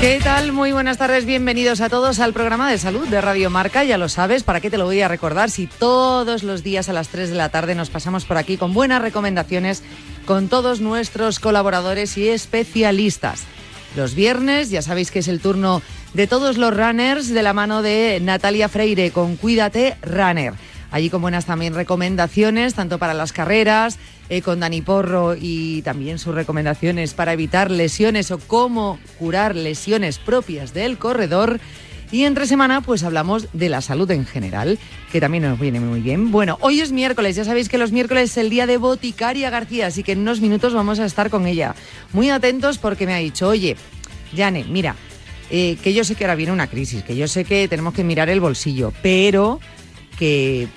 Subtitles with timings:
[0.00, 0.52] ¿Qué tal?
[0.52, 3.84] Muy buenas tardes, bienvenidos a todos al programa de salud de Radio Marca.
[3.84, 6.94] Ya lo sabes, ¿para qué te lo voy a recordar si todos los días a
[6.94, 9.82] las 3 de la tarde nos pasamos por aquí con buenas recomendaciones
[10.24, 13.42] con todos nuestros colaboradores y especialistas?
[13.94, 15.82] Los viernes, ya sabéis que es el turno
[16.14, 20.54] de todos los runners de la mano de Natalia Freire con Cuídate Runner.
[20.90, 26.18] Allí con buenas también recomendaciones, tanto para las carreras, eh, con Dani Porro y también
[26.18, 31.60] sus recomendaciones para evitar lesiones o cómo curar lesiones propias del corredor.
[32.12, 34.80] Y entre semana, pues hablamos de la salud en general,
[35.12, 36.32] que también nos viene muy bien.
[36.32, 39.86] Bueno, hoy es miércoles, ya sabéis que los miércoles es el día de Boticaria García,
[39.86, 41.76] así que en unos minutos vamos a estar con ella.
[42.12, 43.76] Muy atentos porque me ha dicho, oye,
[44.34, 44.96] Yane, mira,
[45.50, 48.02] eh, que yo sé que ahora viene una crisis, que yo sé que tenemos que
[48.02, 49.60] mirar el bolsillo, pero
[50.20, 50.68] que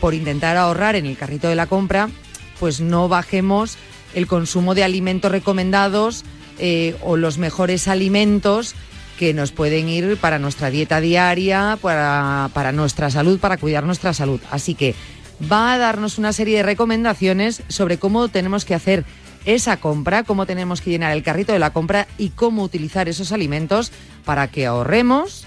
[0.00, 2.08] por intentar ahorrar en el carrito de la compra,
[2.58, 3.78] pues no bajemos
[4.12, 6.24] el consumo de alimentos recomendados
[6.58, 8.74] eh, o los mejores alimentos
[9.16, 14.12] que nos pueden ir para nuestra dieta diaria, para, para nuestra salud, para cuidar nuestra
[14.12, 14.40] salud.
[14.50, 14.96] Así que
[15.50, 19.04] va a darnos una serie de recomendaciones sobre cómo tenemos que hacer
[19.44, 23.30] esa compra, cómo tenemos que llenar el carrito de la compra y cómo utilizar esos
[23.30, 23.92] alimentos
[24.24, 25.46] para que ahorremos,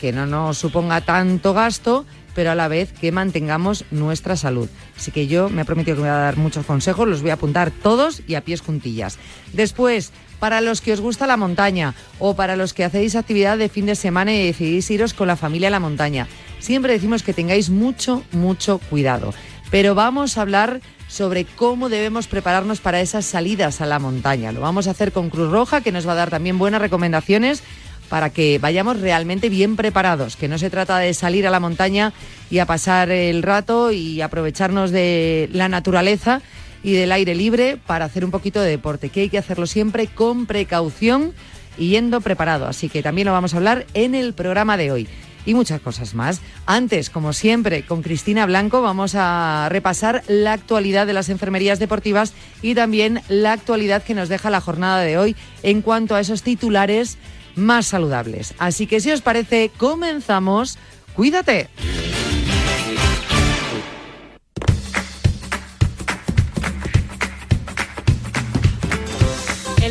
[0.00, 2.04] que no nos suponga tanto gasto
[2.40, 4.66] pero a la vez que mantengamos nuestra salud.
[4.96, 7.28] Así que yo me he prometido que me voy a dar muchos consejos, los voy
[7.28, 9.18] a apuntar todos y a pies juntillas.
[9.52, 13.68] Después, para los que os gusta la montaña o para los que hacéis actividad de
[13.68, 16.28] fin de semana y decidís iros con la familia a la montaña,
[16.60, 19.34] siempre decimos que tengáis mucho, mucho cuidado.
[19.70, 24.50] Pero vamos a hablar sobre cómo debemos prepararnos para esas salidas a la montaña.
[24.50, 27.62] Lo vamos a hacer con Cruz Roja, que nos va a dar también buenas recomendaciones
[28.10, 32.12] para que vayamos realmente bien preparados, que no se trata de salir a la montaña
[32.50, 36.42] y a pasar el rato y aprovecharnos de la naturaleza
[36.82, 40.08] y del aire libre para hacer un poquito de deporte, que hay que hacerlo siempre
[40.08, 41.32] con precaución
[41.78, 42.66] y yendo preparado.
[42.66, 45.08] Así que también lo vamos a hablar en el programa de hoy
[45.46, 46.40] y muchas cosas más.
[46.66, 52.34] Antes, como siempre, con Cristina Blanco vamos a repasar la actualidad de las enfermerías deportivas
[52.60, 56.42] y también la actualidad que nos deja la jornada de hoy en cuanto a esos
[56.42, 57.18] titulares
[57.60, 58.54] más saludables.
[58.58, 60.78] Así que si os parece, comenzamos.
[61.14, 61.68] Cuídate.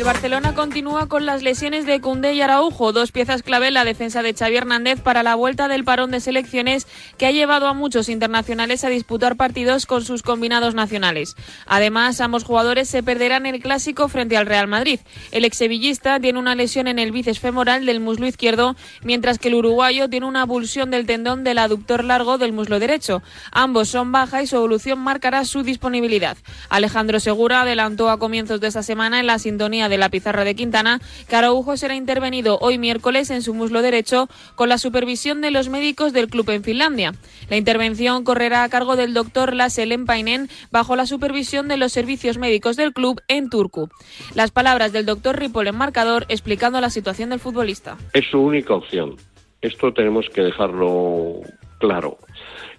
[0.00, 3.84] El Barcelona continúa con las lesiones de Cundé y Araujo, dos piezas clave en la
[3.84, 6.86] defensa de Xavi Hernández para la vuelta del parón de selecciones
[7.18, 11.36] que ha llevado a muchos internacionales a disputar partidos con sus combinados nacionales.
[11.66, 15.00] Además, ambos jugadores se perderán el clásico frente al Real Madrid.
[15.32, 19.56] El exsevillista tiene una lesión en el bíceps femoral del muslo izquierdo, mientras que el
[19.56, 23.22] uruguayo tiene una abulsión del tendón del aductor largo del muslo derecho.
[23.52, 26.38] Ambos son baja y su evolución marcará su disponibilidad.
[26.70, 30.54] Alejandro Segura adelantó a comienzos de esta semana en la sintonía de la pizarra de
[30.54, 35.50] Quintana que Araujo será intervenido hoy miércoles en su muslo derecho con la supervisión de
[35.50, 37.12] los médicos del club en Finlandia.
[37.50, 42.38] La intervención correrá a cargo del doctor Lasse Lempainen bajo la supervisión de los servicios
[42.38, 43.90] médicos del club en Turku.
[44.34, 47.98] Las palabras del doctor Ripoll en marcador explicando la situación del futbolista.
[48.14, 49.16] Es su única opción.
[49.60, 51.40] Esto tenemos que dejarlo
[51.78, 52.18] claro.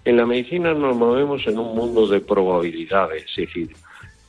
[0.03, 3.69] En la medicina nos movemos en un mundo de probabilidades, es decir,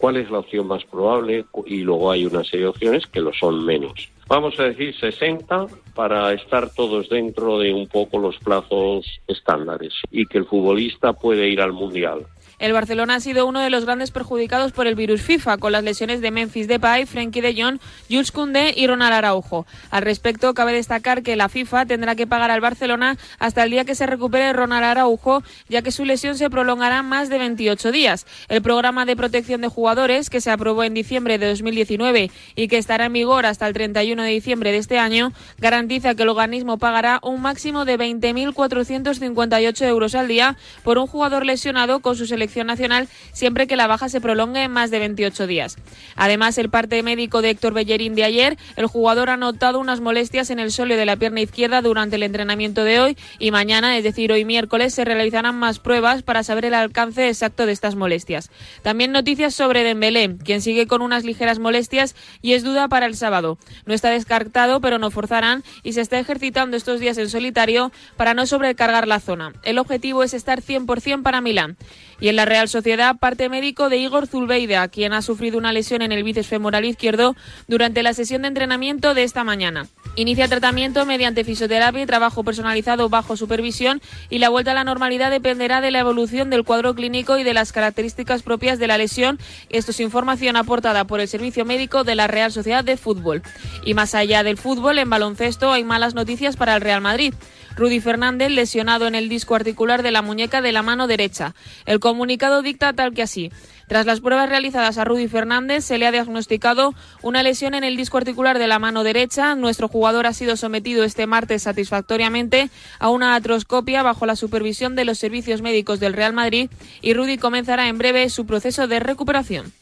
[0.03, 3.33] cuál es la opción más probable y luego hay una serie de opciones que lo
[3.33, 4.11] son menos.
[4.27, 10.27] Vamos a decir 60 para estar todos dentro de un poco los plazos estándares y
[10.27, 12.27] que el futbolista puede ir al Mundial.
[12.63, 15.83] El Barcelona ha sido uno de los grandes perjudicados por el virus FIFA, con las
[15.83, 19.67] lesiones de Memphis Depay, Frenkie de Jong, Jules Koundé y Ronald Araujo.
[19.91, 23.85] Al respecto, cabe destacar que la FIFA tendrá que pagar al Barcelona hasta el día
[23.85, 28.27] que se recupere Ronald Araujo, ya que su lesión se prolongará más de 28 días.
[28.49, 32.79] El programa de protección de jugadores, que se aprobó en diciembre de 2019 y que
[32.79, 36.79] estará en vigor hasta el 31 de diciembre de este año, garantiza que el organismo
[36.79, 42.52] pagará un máximo de 20.458 euros al día por un jugador lesionado con su selección
[42.53, 45.77] selección nacional siempre que la baja se prolongue en más de 28 días.
[46.17, 50.51] Además, el parte médico de Héctor Bellerín de ayer, el jugador ha notado unas molestias
[50.51, 54.05] en el sóleo de la pierna izquierda durante el entrenamiento de hoy y mañana, es
[54.05, 58.51] decir, hoy miércoles, se realizarán más pruebas para saber el alcance exacto de estas molestias.
[58.83, 63.17] También noticias sobre Dembélé, quien sigue con unas ligeras molestias y es duda para el
[63.17, 63.57] sábado.
[63.87, 68.35] No está descartado, pero no forzarán y se está ejercitando estos días en solitario para
[68.35, 69.53] no sobrecargar la zona.
[69.63, 71.77] El objetivo es estar 100% para Milán.
[72.23, 76.03] Y en la Real Sociedad, parte médico de Igor Zulbeida, quien ha sufrido una lesión
[76.03, 77.35] en el bíceps femoral izquierdo
[77.67, 79.89] durante la sesión de entrenamiento de esta mañana.
[80.15, 85.33] Inicia tratamiento mediante fisioterapia y trabajo personalizado bajo supervisión y la vuelta a la normalidad
[85.33, 89.41] dependerá de la evolución del cuadro clínico y de las características propias de la lesión.
[89.69, 93.43] Esto es información aportada por el Servicio Médico de la Real Sociedad de Fútbol.
[93.85, 97.35] Y más allá del fútbol, en baloncesto hay malas noticias para el Real Madrid.
[97.77, 101.55] Rudy Fernández lesionado en el disco articular de la muñeca de la mano derecha.
[101.87, 103.51] El comunicado dicta tal que así.
[103.89, 107.97] Tras las pruebas realizadas a Rudy Fernández, se le ha diagnosticado una lesión en el
[107.97, 109.55] disco articular de la mano derecha.
[109.55, 115.05] Nuestro jugador ha sido sometido este martes satisfactoriamente a una atroscopia bajo la supervisión de
[115.05, 116.71] los servicios médicos del Real Madrid
[117.01, 119.73] y Rudy comenzará en breve su proceso de recuperación.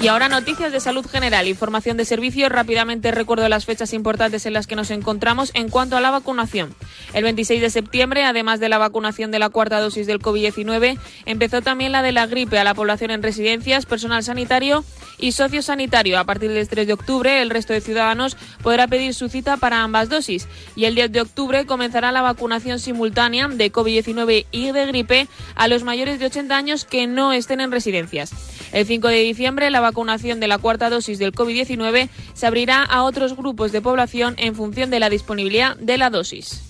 [0.00, 2.48] Y ahora noticias de salud general, información de servicio.
[2.48, 6.72] Rápidamente recuerdo las fechas importantes en las que nos encontramos en cuanto a la vacunación.
[7.14, 11.62] El 26 de septiembre, además de la vacunación de la cuarta dosis del COVID-19, empezó
[11.62, 14.84] también la de la gripe a la población en residencias, personal sanitario
[15.18, 16.16] y sociosanitario.
[16.20, 19.82] A partir del 3 de octubre, el resto de ciudadanos podrá pedir su cita para
[19.82, 20.46] ambas dosis.
[20.76, 25.66] Y el 10 de octubre comenzará la vacunación simultánea de COVID-19 y de gripe a
[25.66, 28.57] los mayores de 80 años que no estén en residencias.
[28.72, 33.04] El 5 de diciembre, la vacunación de la cuarta dosis del COVID-19 se abrirá a
[33.04, 36.67] otros grupos de población en función de la disponibilidad de la dosis.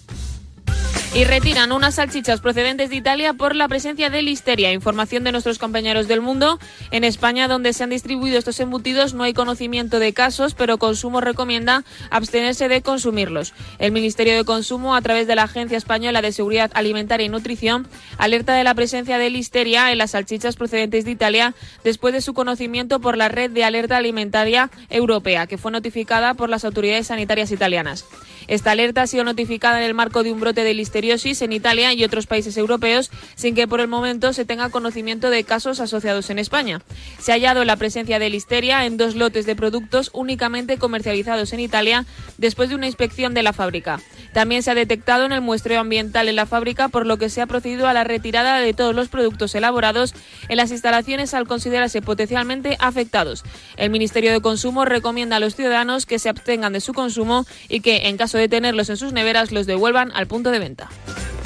[1.14, 4.72] Y retiran unas salchichas procedentes de Italia por la presencia de listeria.
[4.72, 6.60] Información de nuestros compañeros del mundo.
[6.90, 11.22] En España, donde se han distribuido estos embutidos, no hay conocimiento de casos, pero Consumo
[11.22, 13.54] recomienda abstenerse de consumirlos.
[13.78, 17.88] El Ministerio de Consumo, a través de la Agencia Española de Seguridad Alimentaria y Nutrición,
[18.18, 22.34] alerta de la presencia de listeria en las salchichas procedentes de Italia después de su
[22.34, 27.50] conocimiento por la Red de Alerta Alimentaria Europea, que fue notificada por las autoridades sanitarias
[27.50, 28.04] italianas.
[28.46, 31.92] Esta alerta ha sido notificada en el marco de un brote de listeriosis en Italia
[31.94, 36.28] y otros países europeos, sin que por el momento se tenga conocimiento de casos asociados
[36.30, 36.82] en España.
[37.20, 41.60] Se ha hallado la presencia de listeria en dos lotes de productos únicamente comercializados en
[41.60, 42.04] Italia
[42.36, 44.00] después de una inspección de la fábrica.
[44.32, 47.40] También se ha detectado en el muestreo ambiental en la fábrica, por lo que se
[47.40, 50.14] ha procedido a la retirada de todos los productos elaborados
[50.48, 53.44] en las instalaciones al considerarse potencialmente afectados.
[53.76, 57.80] El Ministerio de Consumo recomienda a los ciudadanos que se abstengan de su consumo y
[57.80, 60.87] que, en caso de tenerlos en sus neveras, los devuelvan al punto de venta.
[60.88, 61.37] Empieza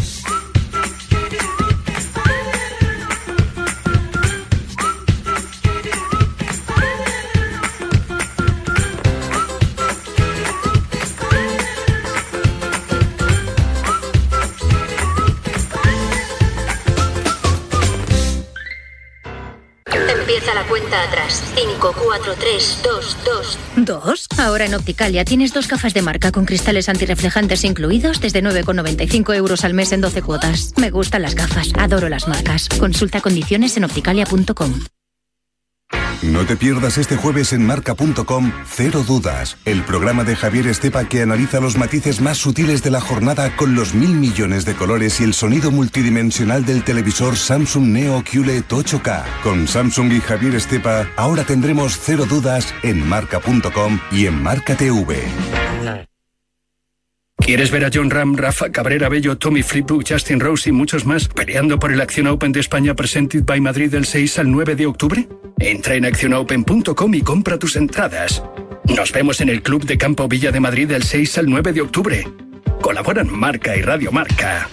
[20.92, 21.42] cuenta atrás.
[21.54, 23.58] 5, 4, 3, 2, 2.
[23.76, 24.26] ¿Dos?
[24.38, 29.64] Ahora en Opticalia tienes dos gafas de marca con cristales antirreflejantes incluidos desde 9,95 euros
[29.64, 30.74] al mes en 12 cuotas.
[30.76, 32.68] Me gustan las gafas, adoro las marcas.
[32.68, 34.74] Consulta condiciones en opticalia.com.
[36.22, 41.22] No te pierdas este jueves en marca.com Cero Dudas, el programa de Javier Estepa que
[41.22, 45.24] analiza los matices más sutiles de la jornada con los mil millones de colores y
[45.24, 49.24] el sonido multidimensional del televisor Samsung Neo QLED 8K.
[49.42, 56.12] Con Samsung y Javier Estepa, ahora tendremos Cero Dudas en marca.com y en Marca TV.
[57.44, 61.26] ¿Quieres ver a John Ram, Rafa Cabrera Bello, Tommy Flipbook, Justin Rose y muchos más
[61.26, 64.87] peleando por el Acción Open de España Presented by Madrid del 6 al 9 de
[64.87, 65.28] octubre?
[65.58, 68.42] Entra en accionopen.com y compra tus entradas.
[68.84, 71.80] Nos vemos en el Club de Campo Villa de Madrid del 6 al 9 de
[71.80, 72.28] octubre.
[72.80, 74.68] Colaboran Marca y Radio Marca.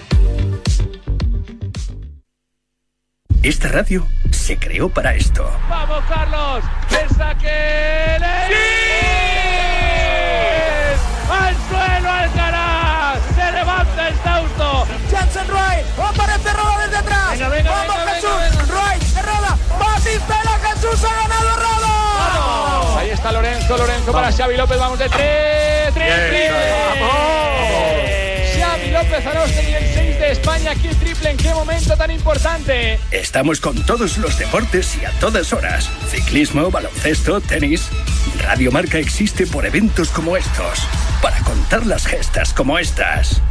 [3.42, 5.50] Esta radio se creó para esto.
[5.70, 6.64] ¡Vamos, Carlos!
[7.02, 7.48] ¡El saque!
[7.48, 8.69] ¡Al
[23.50, 26.52] Lorenzo, Lorenzo para Xavi López, vamos de tres, tres, tres.
[28.60, 33.00] Xavi López Arostegui, el 6 de España, aquí el triple, ¿en qué momento tan importante?
[33.10, 35.90] Estamos con todos los deportes y a todas horas.
[36.10, 37.90] Ciclismo, baloncesto, tenis.
[38.44, 40.86] Radio Marca existe por eventos como estos.
[41.20, 43.42] Para contar las gestas como estas.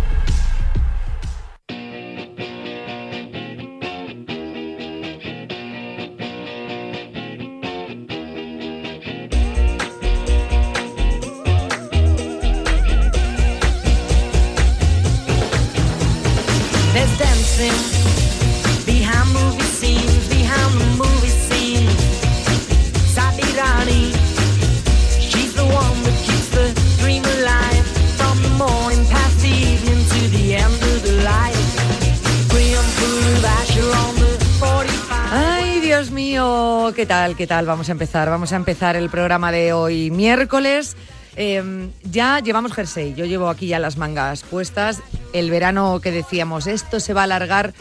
[37.38, 37.66] ¿Qué tal?
[37.66, 38.28] Vamos a empezar.
[38.28, 40.96] Vamos a empezar el programa de hoy miércoles.
[41.36, 45.00] Em, ya llevamos jersey, yo llevo aquí ya las mangas puestas.
[45.32, 47.74] El verano que decíamos, esto se va a alargar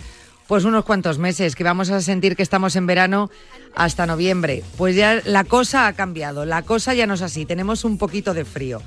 [0.46, 3.32] pues unos cuantos meses, que vamos a sentir que estamos en verano
[3.74, 4.64] hasta noviembre.
[4.78, 8.36] Pues ya la cosa ha cambiado, la cosa ya no es así, tenemos un poquito
[8.36, 8.84] de frío.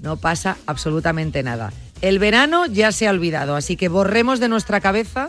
[0.00, 1.72] No pasa absolutamente nada.
[2.00, 5.28] El verano ya se ha olvidado, así que borremos de nuestra cabeza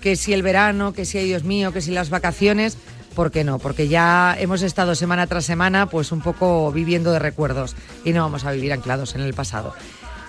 [0.00, 2.76] que si el verano, que si, ay Dios mío, que si las vacaciones,
[3.14, 3.58] ¿por qué no?
[3.58, 8.22] Porque ya hemos estado semana tras semana pues un poco viviendo de recuerdos y no
[8.22, 9.74] vamos a vivir anclados en el pasado.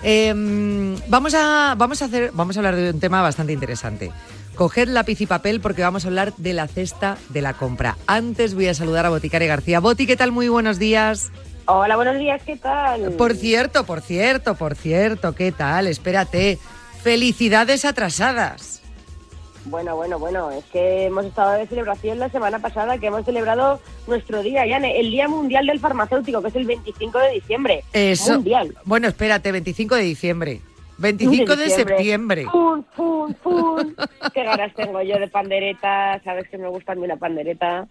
[0.02, 4.10] Em, vamos, a, vamos, a hacer, vamos a hablar de un tema bastante interesante.
[4.56, 7.96] Coged lápiz y papel porque vamos a hablar de la cesta de la compra.
[8.06, 9.80] Antes voy a saludar a Boticaria García.
[9.80, 10.32] Boti, ¿qué tal?
[10.32, 11.30] Muy buenos días.
[11.66, 13.12] Hola, buenos días, ¿qué tal?
[13.12, 15.86] Por cierto, por cierto, por cierto, ¿qué tal?
[15.86, 16.58] Espérate.
[17.02, 18.81] Felicidades atrasadas.
[19.64, 23.80] Bueno, bueno, bueno, es que hemos estado de celebración la semana pasada, que hemos celebrado
[24.06, 27.84] nuestro día, Yane, el Día Mundial del Farmacéutico, que es el 25 de diciembre.
[27.92, 28.34] Eso.
[28.34, 28.76] Mundial.
[28.84, 30.60] Bueno, espérate, 25 de diciembre.
[30.98, 32.46] 25 de, septiembre.
[32.50, 33.94] ¡Pum, pum, pum!
[34.34, 37.88] Qué ganas tengo yo de pandereta, sabes que me gusta a mí la pandereta.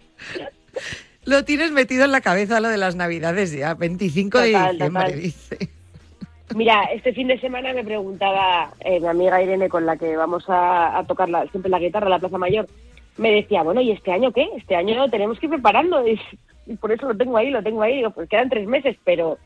[1.25, 5.80] Lo tienes metido en la cabeza lo de las navidades ya, 25 de diciembre, dice.
[6.55, 10.45] Mira, este fin de semana me preguntaba eh, mi amiga Irene, con la que vamos
[10.47, 12.67] a, tocar siempre la guitarra en la Plaza Mayor,
[13.17, 14.49] me decía, bueno, ¿y este año qué?
[14.57, 16.19] Este año tenemos que ir preparando y,
[16.77, 17.97] por eso lo tengo ahí, lo tengo ahí.
[17.97, 19.37] Digo, pues quedan tres meses, pero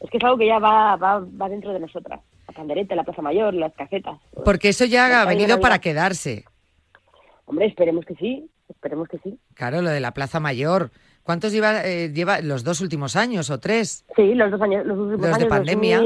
[0.00, 2.20] es que es algo que ya va, va, va dentro de nosotras.
[2.48, 4.18] La pandereta, la Plaza Mayor, las casetas.
[4.44, 6.44] Porque eso ya ha venido para quedarse.
[7.44, 9.38] Hombre, esperemos que sí, esperemos que sí.
[9.54, 10.90] Claro, lo de la Plaza Mayor.
[11.22, 14.04] ¿Cuántos lleva, eh, lleva los dos últimos años o tres?
[14.16, 16.00] Sí, los dos años, los últimos los de pandemia.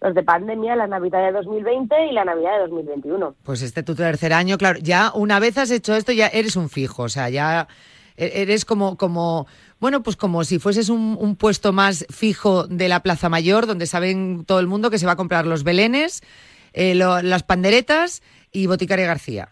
[0.00, 3.34] Los de pandemia, la Navidad de 2020 y la Navidad de 2021.
[3.42, 6.68] Pues este tu tercer año, claro, ya una vez has hecho esto ya eres un
[6.68, 7.68] fijo, o sea, ya
[8.16, 9.46] e-, eres como, como
[9.80, 14.44] bueno, pues como si fueses un, puesto más fijo de la Plaza Mayor, donde saben
[14.46, 16.22] todo el mundo que se va a comprar los belenes,
[16.72, 18.22] eh, las panderetas
[18.52, 19.48] y Boticaria García.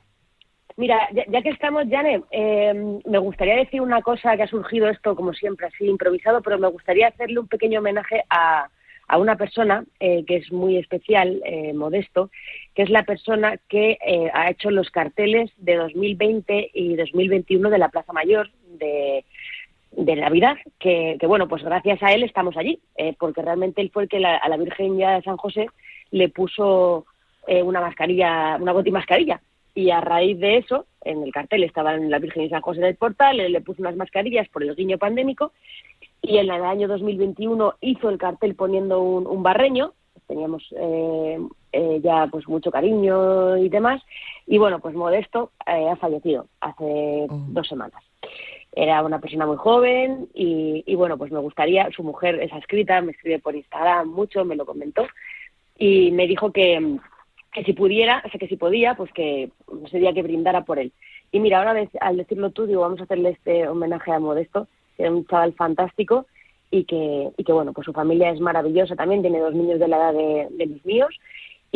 [0.77, 5.15] Mira, ya, que estamos, Jane, em, me gustaría decir una cosa que ha surgido esto,
[5.15, 8.69] como siempre, así improvisado, pero me gustaría hacerle un pequeño homenaje a,
[9.09, 12.31] a una persona eh, que es muy especial, eh, modesto,
[12.75, 17.79] que es la persona que eh, ha hecho los carteles de 2020 y 2021 de
[17.79, 19.25] la Plaza Mayor de,
[19.93, 22.81] de Navidad, que, bueno, pues gracias a él estamos allí,
[23.19, 25.69] porque realmente él fue el que a la Virgen ya de San José
[26.11, 27.07] le puso
[27.47, 29.41] una mascarilla, una botimascarilla
[29.75, 32.95] y a raíz de eso, en el cartel estaban la Virgen y San José del
[32.95, 35.53] Portal, le puso unas mascarillas por el guiño pandémico
[36.27, 39.93] y en el año 2021 hizo el cartel poniendo un, barreño,
[40.27, 41.39] teníamos eh,
[41.73, 44.03] eh, ya pues mucho cariño y demás,
[44.47, 47.45] y bueno, pues Modesto eh, ha fallecido hace oh.
[47.49, 48.03] dos semanas.
[48.73, 53.01] Era una persona muy joven y, y, bueno, pues me gustaría, su mujer es escrita,
[53.03, 55.07] me escribe por Instagram mucho, me lo comentó
[55.79, 56.99] y me dijo que,
[57.53, 59.51] que si pudiera, o sea, que si podía, pues que
[59.91, 60.93] sería que brindara por él.
[61.31, 65.05] Y mira, ahora al decirlo tú, digo, vamos a hacerle este homenaje a Modesto, que
[65.05, 66.27] es un chaval fantástico
[66.71, 69.89] y que, y que, bueno, pues su familia es maravillosa también, tiene dos niños de
[69.89, 71.15] la edad de, de los míos.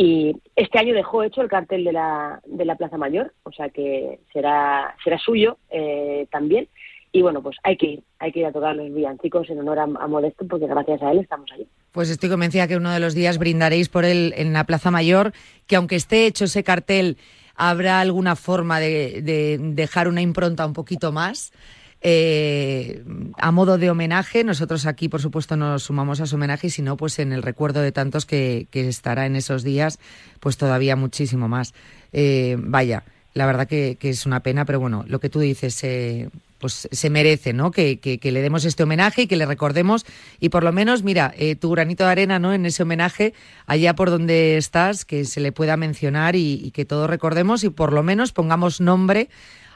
[0.01, 3.67] Y este año dejó hecho el cartel de la, de la Plaza Mayor, o sea
[3.67, 6.69] que será, será suyo eh, también.
[7.11, 9.79] Y bueno, pues hay que ir, hay que ir a tocar los villancicos en honor
[9.79, 11.67] a, Modesto, porque gracias a él estamos allí.
[11.91, 15.33] Pues estoy convencida que uno de los días brindaréis por él en la Plaza Mayor,
[15.67, 17.17] que aunque esté hecho ese cartel,
[17.55, 21.51] habrá alguna forma de, dejar una impronta un poquito más.
[22.01, 23.03] Eh,
[23.37, 26.81] a modo de homenaje, nosotros aquí, por supuesto, nos sumamos a su homenaje y si
[26.81, 29.99] no, pues en el recuerdo de tantos que, estará en esos días,
[30.39, 31.73] pues todavía muchísimo más.
[32.13, 33.03] Eh, vaya,
[33.33, 37.09] la verdad que, es una pena, pero bueno, lo que tú dices, eh, pues se
[37.09, 37.71] merece, ¿no?
[37.71, 40.05] Que, que, le demos este homenaje y que le recordemos
[40.39, 42.53] y por lo menos, mira, tu granito de arena, ¿no?
[42.53, 43.33] En ese homenaje,
[43.65, 47.91] allá por donde estás, que se le pueda mencionar y, que todos recordemos y por
[47.93, 49.29] lo menos pongamos nombre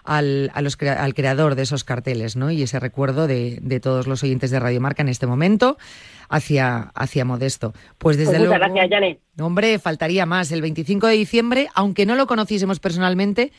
[0.03, 2.51] al, a los, al creador de esos carteles, ¿no?
[2.51, 5.77] Y ese recuerdo de, de todos los oyentes de Radio Marca en este momento
[6.29, 7.73] hacia, hacia Modesto.
[7.97, 8.55] Pues desde pues luego.
[8.55, 9.19] Gracias, Janet.
[9.39, 10.51] Hombre, faltaría más.
[10.51, 13.51] El 25 de diciembre, aunque no lo conociésemos personalmente,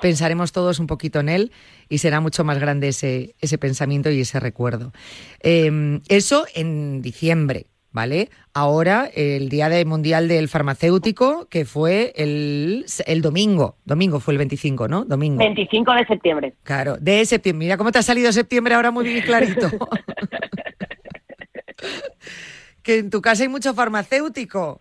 [0.00, 1.52] pensaremos todos un poquito en él
[1.88, 4.92] y será mucho más grande ese, ese pensamiento y ese recuerdo.
[5.40, 7.66] Em, eso en diciembre.
[7.92, 8.30] ¿Vale?
[8.54, 13.76] Ahora, el Día de Mundial del Farmacéutico, que fue el, el domingo.
[13.84, 15.04] Domingo fue el 25, ¿no?
[15.04, 15.38] Domingo.
[15.38, 16.54] 25 de septiembre.
[16.62, 17.66] Claro, de septiembre.
[17.66, 19.68] Mira cómo te ha salido septiembre ahora muy bien clarito.
[22.82, 24.80] que en tu casa hay mucho farmacéutico.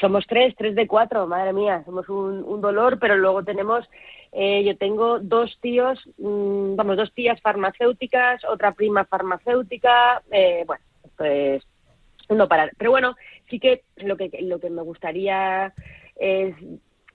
[0.00, 3.84] Somos tres, tres de cuatro, madre mía, somos un, dolor, pero luego tenemos,
[4.32, 10.82] eh, yo tengo dos tíos, mm, vamos, dos tías farmacéuticas, otra prima farmacéutica, eh, bueno,
[11.16, 11.62] pues
[12.28, 12.72] no parar.
[12.78, 13.16] Pero bueno,
[13.50, 15.72] sí que lo que, lo que me gustaría
[16.16, 16.54] es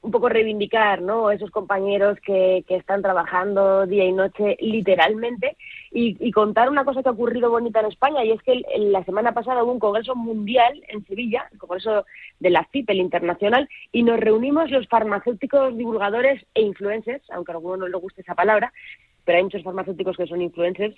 [0.01, 1.29] un poco reivindicar ¿no?
[1.29, 5.57] esos compañeros que, que están trabajando día y noche literalmente
[5.91, 9.33] y, contar una cosa que ha ocurrido bonita en España y es que la semana
[9.33, 12.05] pasada hubo un congreso mundial en Sevilla, el congreso
[12.39, 17.79] de la CIPEL internacional, y nos reunimos los farmacéuticos, divulgadores e influencers, aunque a algunos
[17.79, 18.71] no les guste esa palabra,
[19.25, 20.95] pero hay muchos farmacéuticos que son influencers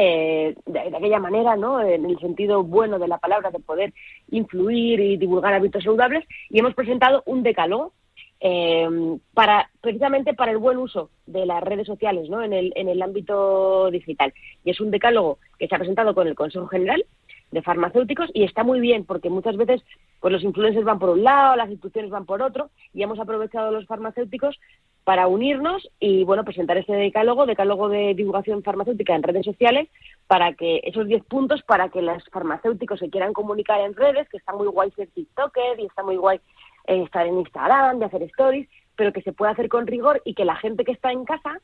[0.00, 1.80] eh, de, aquella manera, ¿no?
[1.80, 3.92] En el sentido bueno de la palabra, de poder
[4.30, 7.92] influir y divulgar hábitos saludables, y hemos presentado un decálogo
[8.40, 8.88] eh,
[9.34, 12.42] para precisamente para el buen uso de las redes sociales, ¿no?
[12.42, 14.32] En el, en el ámbito digital.
[14.64, 17.04] Y es un decálogo que se ha presentado con el Consejo General
[17.50, 19.82] de farmacéuticos y está muy bien porque muchas veces
[20.20, 23.72] pues los influencers van por un lado, las instituciones van por otro y hemos aprovechado
[23.72, 24.60] los farmacéuticos
[25.08, 29.88] para unirnos y bueno presentar este decálogo, decálogo de divulgación farmacéutica en redes sociales
[30.26, 34.36] para que esos 10 puntos para que los farmacéuticos se quieran comunicar en redes, que
[34.36, 36.40] está muy guay ser TikToker y está muy guay
[36.88, 40.34] eh, estar en Instagram, de hacer stories, pero que se pueda hacer con rigor y
[40.34, 41.58] que la gente que está en casa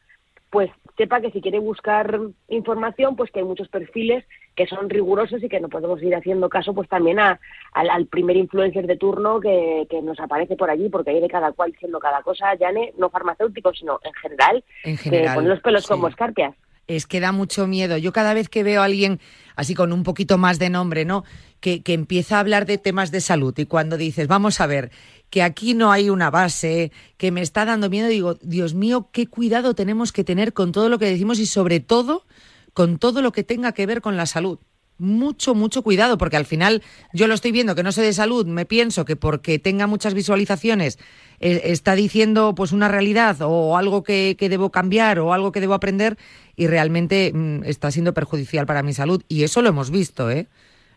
[0.54, 5.42] pues sepa que si quiere buscar información, pues que hay muchos perfiles que son rigurosos
[5.42, 7.40] y que no podemos ir haciendo caso pues también a,
[7.72, 11.74] al, primer influencer de turno que, nos aparece por allí, porque hay de cada cual
[11.80, 16.06] siendo cada cosa, ya no farmacéutico, sino en general, en general que los pelos como
[16.06, 16.54] escarpias
[16.86, 17.96] es que da mucho miedo.
[17.96, 19.18] Yo cada vez que veo a alguien
[19.56, 21.24] así con un poquito más de nombre, ¿no?
[21.60, 24.90] Que, que, empieza a hablar de temas de salud y cuando dices, vamos a ver,
[25.34, 29.26] que aquí no hay una base, que me está dando miedo, digo, Dios mío, qué
[29.26, 32.24] cuidado tenemos que tener con todo lo que decimos y sobre todo
[32.72, 34.60] con todo lo que tenga que ver con la salud
[34.96, 38.46] mucho, mucho cuidado, porque al final yo lo estoy viendo que no sé de salud,
[38.46, 41.00] me pienso que porque tenga muchas visualizaciones
[41.40, 45.60] eh, está diciendo pues una realidad o algo que, que, debo cambiar o algo que
[45.60, 46.16] debo aprender
[46.54, 49.20] y realmente mm, está siendo perjudicial para mi salud.
[49.26, 50.46] Y eso lo hemos visto, ¿eh?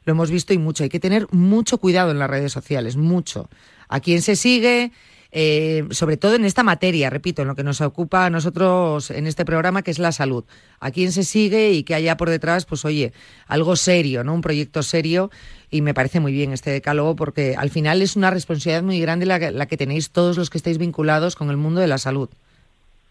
[0.07, 0.85] Lo hemos visto y mucho.
[0.85, 3.49] Hay que tener mucho cuidado en las redes sociales, mucho.
[3.89, 4.93] A quién se sigue,
[5.33, 9.27] eh, sobre todo en esta materia, repito, en lo que nos ocupa a nosotros en
[9.27, 10.45] este programa, que es la salud.
[10.79, 13.11] A quién se sigue y que haya por detrás, pues oye,
[13.47, 14.33] algo serio, ¿no?
[14.33, 15.29] Un proyecto serio
[15.69, 19.25] y me parece muy bien este decálogo porque al final es una responsabilidad muy grande
[19.25, 22.29] la, la que tenéis todos los que estáis vinculados con el mundo de la salud.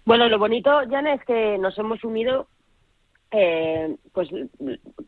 [0.07, 2.47] Bueno, lo bonito, Jan, es que nos hemos unido
[3.39, 4.29] eh, pues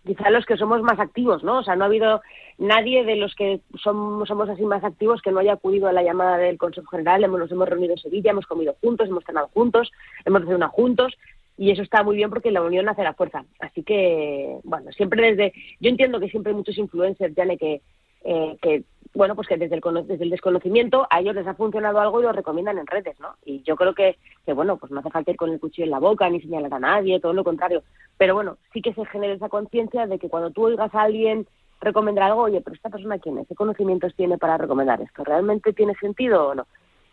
[0.05, 1.59] quizá los que somos más activos, ¿no?
[1.59, 2.21] O sea, no ha habido
[2.59, 6.03] nadie de los que somos, somos así más activos que no haya acudido a la
[6.03, 7.25] llamada del Consejo General.
[7.25, 9.91] Hemos, nos hemos reunido en Sevilla, hemos comido juntos, hemos cenado juntos,
[10.25, 11.17] hemos desayunado juntos
[11.57, 13.45] y eso está muy bien porque la unión hace la fuerza.
[13.61, 15.53] Así que, bueno, siempre desde...
[15.81, 17.81] Yo entiendo que siempre hay muchos influencers, Jane, que,
[18.25, 22.01] eh, que bueno, pues que desde el, desde el desconocimiento a ellos les ha funcionado
[22.01, 23.35] algo y lo recomiendan en redes, ¿no?
[23.45, 25.91] Y yo creo que, que, bueno, pues no hace falta ir con el cuchillo en
[25.91, 27.83] la boca ni señalar a nadie, todo lo contrario.
[28.17, 31.47] Pero bueno, sí que se genera esa conciencia de que cuando tú oigas a alguien
[31.81, 35.73] recomendar algo, oye, pero esta persona quién es, qué conocimientos tiene para recomendar esto, ¿realmente
[35.73, 36.67] tiene sentido o no?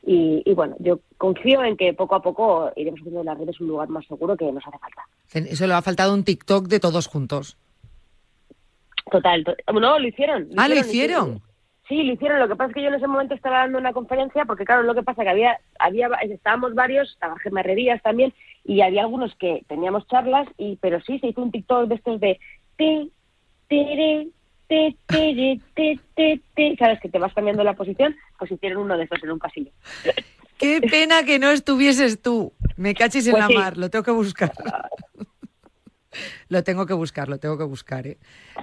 [0.08, 3.60] Y, y, bueno, yo confío en que poco a poco iremos haciendo de las redes
[3.60, 5.08] un lugar más seguro que nos hace falta.
[5.34, 7.58] Eso le ha faltado un TikTok de todos juntos.
[9.10, 10.50] Total, no, lo hicieron.
[10.58, 11.42] ah, lo hicieron.
[11.88, 12.40] Sí, lo hicieron.
[12.40, 14.84] Lo que pasa es que yo en ese momento estaba dando una conferencia, porque claro,
[14.84, 19.64] lo que pasa que había, había, estábamos varios, estaba Gemarrerías también, y había algunos que
[19.68, 22.40] teníamos charlas, y pero sí se hizo un TikTok de estos de
[22.78, 23.12] ti,
[23.68, 24.34] ti,
[24.68, 25.62] ti, ti,
[26.16, 29.32] ti, ti, sabes que te vas cambiando la posición, pues hicieron uno de estos en
[29.32, 29.72] un pasillo.
[30.58, 32.54] Qué pena que no estuvieses tú.
[32.78, 34.52] Me cachis en pues la mar, lo tengo que buscar.
[36.50, 38.18] Lo tengo que buscar, lo tengo que buscar, ¿eh?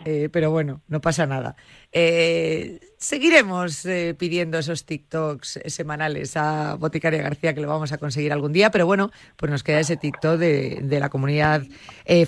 [0.04, 1.56] Eh, pero bueno, no pasa nada.
[1.92, 3.86] Eh, seguiremos
[4.18, 8.86] pidiendo esos TikToks semanales a Boticaria García, que lo vamos a conseguir algún día, pero
[8.86, 11.62] bueno, pues nos queda ese TikTok de, de la comunidad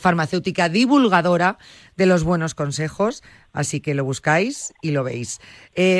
[0.01, 1.59] farmacéutica divulgadora
[1.97, 5.41] de los buenos consejos, así que lo buscáis y lo veis.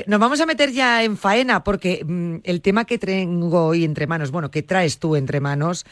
[0.07, 4.07] nos vamos a meter ya en faena, porque mm, el tema que tengo hoy entre
[4.07, 5.87] manos, bueno, que traes tú entre manos,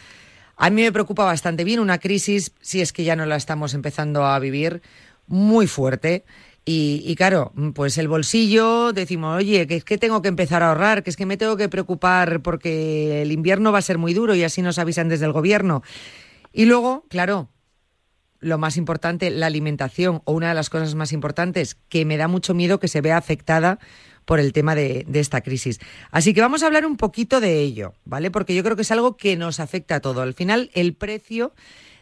[0.63, 3.75] a mí me preocupa bastante bien una crisis, si es que ya no la estamos
[3.75, 4.81] empezando a vivir,
[5.27, 6.25] muy fuerte.
[6.65, 11.03] Y, claro, pues el bolsillo, decimos, oye, que es que tengo que empezar a ahorrar,
[11.03, 14.37] que es que me tengo que preocupar porque el invierno va a ser muy duro
[14.37, 15.83] y así nos avisan desde el gobierno.
[16.53, 17.49] Y luego, claro,
[18.39, 22.29] lo más importante, la alimentación, o una de las cosas más importantes, que me da
[22.29, 23.81] mucho miedo que se vea afectada
[24.25, 25.81] por el tema de, esta crisis.
[26.11, 28.31] Así que vamos a hablar un poquito de ello, ¿vale?
[28.31, 30.23] Porque yo creo que es algo que nos afecta a todo.
[30.23, 31.53] Al final, el precio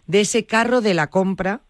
[0.07, 1.61] de ese carro de la compra,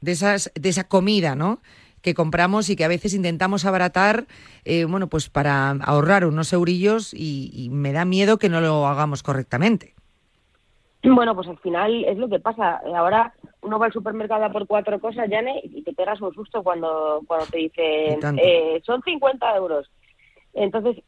[0.00, 1.60] de, esas, de esa comida, ¿no?
[2.02, 4.26] que compramos y que a veces intentamos abaratar,
[4.64, 9.22] eh, bueno, pues para ahorrar unos eurillos y, me da miedo que no lo hagamos
[9.22, 9.94] correctamente.
[11.02, 12.80] Bueno, pues al final es lo que pasa.
[12.96, 16.62] Ahora uno va al supermercado a por cuatro cosas, Jane, y te pegas un susto
[16.62, 19.90] cuando, cuando te dicen eh, son 50 euros.
[20.54, 21.02] Entonces,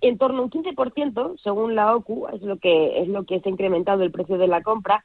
[0.00, 3.48] en torno a un 15%, según la OCU, es lo que es lo que se
[3.48, 5.04] ha incrementado el precio de la compra.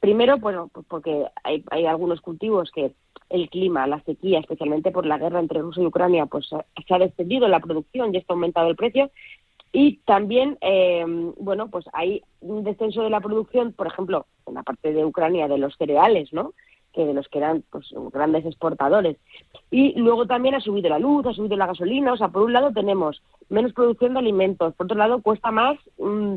[0.00, 2.92] Primero, bueno, pues porque hay, hay algunos cultivos que
[3.28, 6.98] el clima, la sequía, especialmente por la guerra entre Rusia y Ucrania, pues se ha
[6.98, 9.10] descendido la producción y esto ha aumentado el precio.
[9.72, 11.04] Y también, eh,
[11.38, 15.46] bueno, pues hay un descenso de la producción, por ejemplo, en la parte de Ucrania
[15.46, 16.54] de los cereales, ¿no?
[16.92, 19.16] Que de los que eran pues, grandes exportadores.
[19.70, 22.12] Y luego también ha subido la luz, ha subido la gasolina.
[22.12, 25.78] O sea, por un lado tenemos menos producción de alimentos, por otro lado cuesta más
[25.98, 26.36] mm,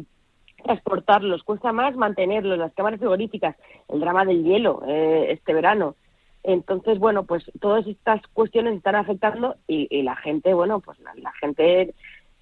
[0.63, 3.56] transportarlos, cuesta más mantenerlos, las cámaras frigoríficas,
[3.89, 5.96] el drama del hielo eh, este verano.
[6.43, 11.96] Entonces, bueno, pues todas estas cuestiones están afectando y, la gente, bueno, pues la, gente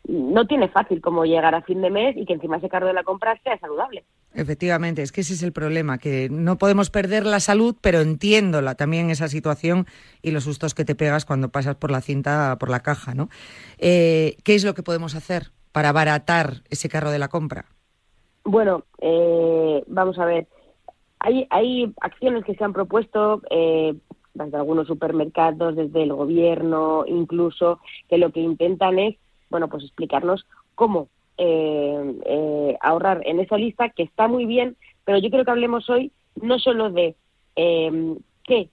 [0.08, 2.94] no tiene fácil cómo llegar a fin de mes y que encima ese cargo de
[2.94, 4.04] la compra sea saludable.
[4.34, 8.62] Efectivamente, es que ese es el problema, que no podemos perder la salud, pero entiendo
[8.76, 9.86] también esa situación
[10.22, 13.30] y los sustos que te pegas cuando pasas por la cinta, por la caja, ¿no?
[13.78, 17.66] Eh, ¿Qué es lo que podemos hacer para abaratar ese carro de la compra?
[18.44, 20.48] Bueno, eh, vamos a ver.
[21.20, 23.94] Hay, hay acciones que se han propuesto eh,
[24.34, 29.18] desde algunos supermercados, desde el gobierno, incluso, que lo que intentan es,
[29.52, 35.20] bueno, pues explicarnos cómo eh, eh, ahorrar en esa lista, que está muy bien, pero
[35.20, 36.12] yo creo que hablemos hoy
[36.42, 37.16] no solo de
[37.56, 38.70] eh, qué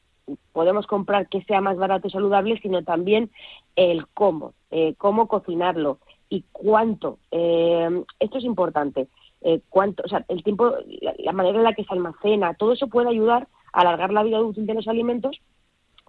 [0.52, 3.30] podemos comprar que sea más barato y saludable, sino también
[3.76, 5.98] el cómo, eh, cómo cocinarlo
[6.30, 7.18] y cuánto.
[7.30, 9.08] esto es importante.
[9.40, 12.88] Eh, cuánto, o sea, el tiempo, la, manera en la que se almacena, todo eso
[12.88, 15.40] puede ayudar a alargar la vida útil de los alimentos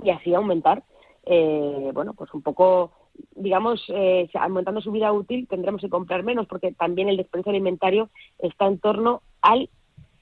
[0.03, 0.83] y así aumentar,
[1.25, 2.91] eh, bueno, pues un poco,
[3.35, 8.09] digamos, eh, aumentando su vida útil tendremos que comprar menos porque también el desperdicio alimentario
[8.39, 9.69] está en torno al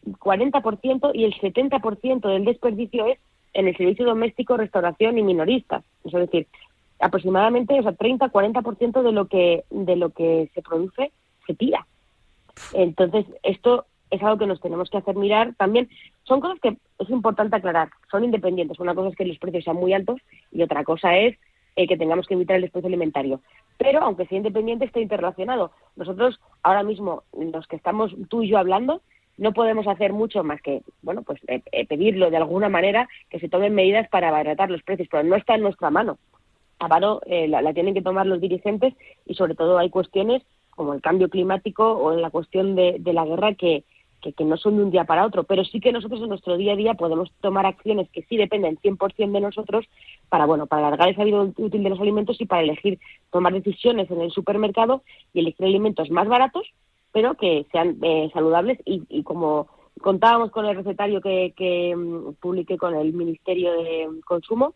[0.05, 3.19] 40% y el 70% del desperdicio es
[3.53, 5.83] en el servicio doméstico, restauración y minorista.
[6.03, 6.47] Es decir,
[6.99, 11.11] aproximadamente, o sea, 30-40% de lo que de lo que se produce
[11.45, 11.85] se tira.
[12.73, 15.53] Entonces, esto es algo que nos tenemos que hacer mirar.
[15.57, 15.89] También
[16.23, 18.79] son cosas que es importante aclarar, son independientes.
[18.79, 20.19] Una cosa es que los precios sean muy altos
[20.51, 21.37] y otra cosa es
[21.77, 23.39] eh, que tengamos que evitar el desprecio alimentario.
[23.77, 25.71] Pero aunque sea independiente, está interrelacionado.
[25.95, 29.01] Nosotros ahora mismo, los que estamos tú y yo hablando,
[29.37, 33.39] no podemos hacer mucho más que, bueno, pues eh, eh, pedirlo de alguna manera que
[33.39, 36.17] se tomen medidas para abaratar los precios, pero no está en nuestra mano.
[36.79, 38.93] A mano la, la tienen que tomar los dirigentes
[39.25, 40.43] y sobre todo hay cuestiones
[40.77, 43.83] como el cambio climático o la cuestión de, la guerra que,
[44.21, 46.73] que, no son de un día para otro, pero sí que nosotros en nuestro día
[46.73, 49.85] a día podemos tomar acciones que sí dependen 100% de nosotros
[50.29, 52.99] para, bueno, para alargar esa vida útil de los alimentos y para elegir
[53.31, 55.03] tomar decisiones en el supermercado
[55.33, 56.67] y elegir alimentos más baratos,
[57.11, 58.79] pero que sean eh, saludables.
[58.85, 59.67] Y, como
[60.01, 64.73] contábamos con el recetario que, que mm, publiqué con el Ministerio de Consumo,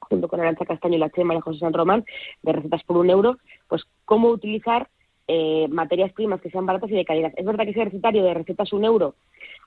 [0.00, 2.04] junto con Arancha Castaño y la Chema y José San Román,
[2.42, 3.36] de recetas por un euro,
[3.68, 4.88] pues cómo utilizar
[5.28, 7.32] eh, materias primas que sean baratas y de calidad.
[7.36, 9.14] Es verdad que ese recetario de recetas un euro,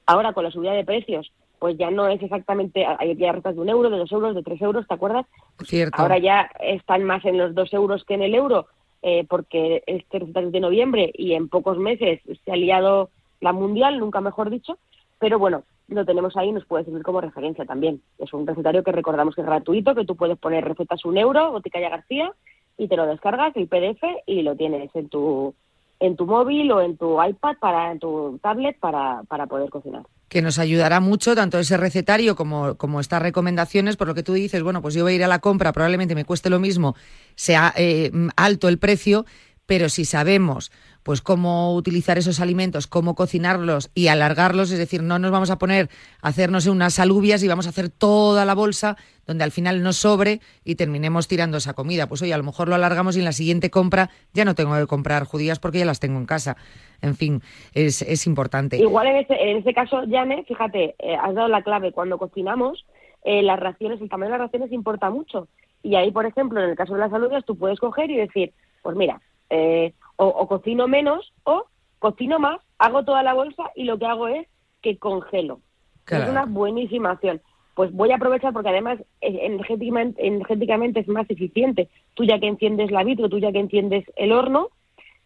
[0.08, 3.62] ahora con la subida de precios, pues ya no es exactamente, hay ya recetas de
[3.62, 5.28] un euro, de dos euros, de tres euros, ¿te acuerdas?
[5.63, 6.02] Cierto.
[6.02, 8.65] Ahora ya están más en los dos euros que en el euro,
[9.04, 13.54] eh, porque este recetario es de noviembre y en pocos meses se ha liado la
[13.54, 14.80] mundial, nunca mejor dicho,
[15.19, 18.02] pero bueno, lo tenemos ahí y nos puede servir como referencia también.
[18.17, 21.52] Es un recetario que recordamos que es gratuito, que tú puedes poner recetas un euro,
[21.52, 22.34] Boticaya García,
[22.82, 25.54] y te lo descargas el PDF y lo tienes en tu
[26.00, 30.02] en tu móvil o en tu iPad para en tu tablet para, para poder cocinar.
[30.30, 34.34] Que nos ayudará mucho tanto ese recetario como, como estas recomendaciones, por lo que tú
[34.34, 36.96] dices, bueno, pues yo voy a ir a la compra, probablemente me cueste lo mismo,
[37.36, 39.26] sea eh, alto el precio,
[39.67, 40.72] pero si sabemos
[41.04, 45.58] pues cómo utilizar esos alimentos, cómo cocinarlos y alargarlos, es decir, no nos vamos a
[45.58, 45.90] poner
[46.22, 49.98] a hacernos unas alubias y vamos a hacer toda la bolsa donde al final nos
[49.98, 52.08] sobre y terminemos tirando esa comida.
[52.08, 54.76] Pues oye, a lo mejor lo alargamos y en la siguiente compra ya no tengo
[54.76, 56.58] que comprar judías porque ya las tengo en casa.
[57.02, 57.42] En fin,
[57.74, 58.78] es, es importante.
[58.78, 61.92] Igual en ese, en ese caso, Jane, fíjate, eh, has dado la clave.
[61.92, 62.86] Cuando cocinamos,
[63.24, 65.48] eh, las raciones, el tamaño de las raciones importa mucho.
[65.84, 68.54] Y ahí, por ejemplo, en el caso de las alubias, tú puedes coger y decir,
[68.84, 71.65] pues mira, eh, o, cocino menos o
[72.00, 74.47] cocino más, hago toda la bolsa y lo que hago es
[74.82, 75.60] que congelo.
[76.08, 77.41] Es una buenísima opción.
[77.76, 81.89] pues voy a aprovechar porque además energéticamente, energéticamente es más eficiente.
[82.15, 84.69] Tú ya que enciendes la vitro, tú ya que enciendes el horno,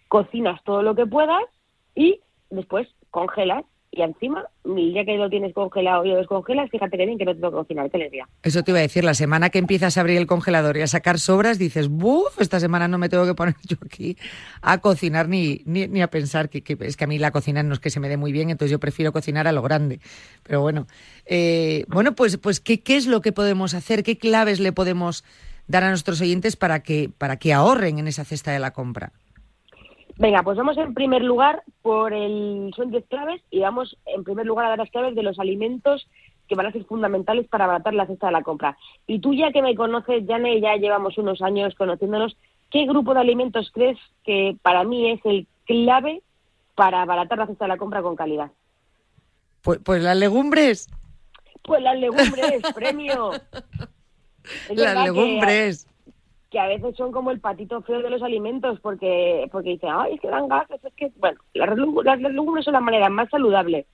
[0.08, 1.43] cocinas todo lo que puedas
[1.95, 2.19] y
[2.50, 7.17] después congelas y encima, ya que lo tienes congelado y lo descongelas, fíjate que bien
[7.17, 8.27] que no te tengo que cocinar, qué alegría.
[8.43, 10.88] Eso te iba a decir, la semana que empiezas a abrir el congelador y a
[10.88, 12.39] sacar sobras, dices, ¡buf!
[12.41, 14.17] Esta semana no me tengo que poner yo aquí
[14.62, 17.79] a cocinar ni, ni, a pensar, que, es que a mí la cocina no es
[17.79, 19.99] que se me dé muy bien, entonces yo prefiero cocinar a lo grande.
[20.43, 20.88] Pero bueno,
[21.25, 24.03] eh, bueno, pues, pues ¿qué, ¿qué es lo que podemos hacer?
[24.03, 25.23] ¿Qué claves le podemos
[25.67, 29.13] dar a nuestros oyentes para que, para que ahorren en esa cesta de la compra?
[30.17, 32.71] Venga, pues vamos en primer lugar por el...
[32.75, 36.08] Son 10 claves y vamos en primer lugar a dar las claves de los alimentos
[36.47, 38.78] que van a ser fundamentales para abaratar la cesta de la compra.
[39.08, 42.38] Y tú ya que me conoces, Jane, ya llevamos unos años conociéndonos,
[42.71, 46.21] ¿qué grupo de alimentos crees que para mí es el clave
[46.75, 48.51] para abaratar la cesta de la compra con calidad?
[49.63, 50.89] Pues, pues las legumbres.
[51.63, 53.32] Pues las legumbres, premio.
[54.69, 55.94] las legumbres que
[56.58, 60.22] a veces son como el patito feo de los alimentos porque porque dicen, ay, es
[60.22, 63.86] que dan gases, es que, bueno, las, legumbres son la manera más saludable,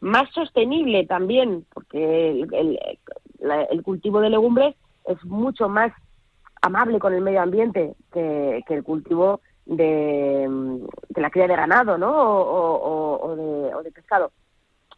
[0.00, 4.74] más sostenible también, porque el, cultivo de legumbres
[5.06, 5.92] es mucho más
[6.62, 10.48] amable con el medio ambiente que, el cultivo de,
[11.16, 12.10] la cría de ganado, ¿no?
[12.12, 14.32] O, de, o de pescado,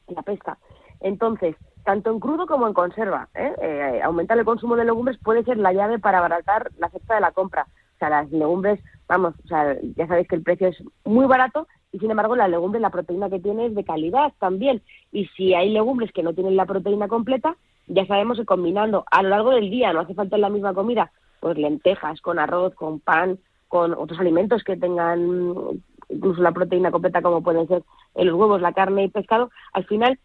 [0.08, 0.58] la pesca.
[1.00, 3.28] Entonces, tanto en crudo como en conserva.
[3.34, 3.52] ¿eh?
[3.60, 7.20] Eh, aumentar el consumo de legumbres puede ser la llave para abaratar la cesta de
[7.20, 7.66] la compra.
[7.96, 11.68] O sea, las legumbres, vamos, o sea, ya sabéis que el precio es muy barato
[11.92, 14.82] y sin embargo la legumbre, la proteína que tiene es de calidad también.
[15.12, 19.22] Y si hay legumbres que no tienen la proteína completa, ya sabemos que combinando a
[19.22, 23.00] lo largo del día, no hace falta la misma comida, pues lentejas con arroz, con
[23.00, 27.82] pan, con otros alimentos que tengan incluso la proteína completa como pueden ser
[28.14, 30.18] los huevos, la carne y pescado, al final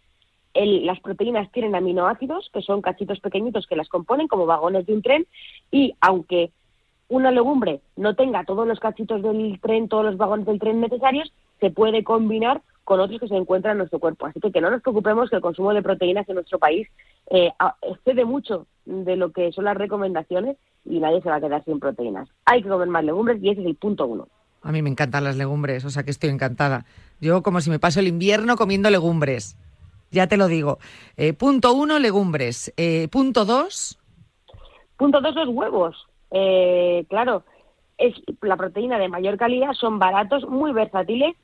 [0.66, 5.02] las proteínas tienen aminoácidos, que son cachitos pequeñitos que las componen como vagones de un
[5.02, 5.28] tren,
[5.72, 6.52] y aunque
[7.10, 11.32] una legumbre no tenga todos los cachitos del tren, todos los vagones del tren necesarios,
[11.60, 14.26] se puede combinar con otros que se encuentran en nuestro cuerpo.
[14.26, 16.88] Así que que no nos preocupemos que el consumo de proteínas en nuestro país
[17.30, 21.64] eh, excede mucho de lo que son las recomendaciones y nadie se va a quedar
[21.66, 22.30] sin proteínas.
[22.46, 24.28] Hay que comer más legumbres y ese es el punto uno.
[24.62, 26.86] A mí me encantan las legumbres, o sea que estoy encantada.
[27.20, 29.58] Yo como si me paso el invierno comiendo legumbres
[30.12, 30.80] ya te lo digo.
[31.16, 32.74] Eh, punto uno, legumbres.
[32.78, 34.00] Eh, punto dos.
[34.98, 36.08] Punto dos, los huevos.
[36.32, 37.44] Eh, claro,
[37.98, 41.36] es la proteína de mayor calidad, son baratos, muy versátiles,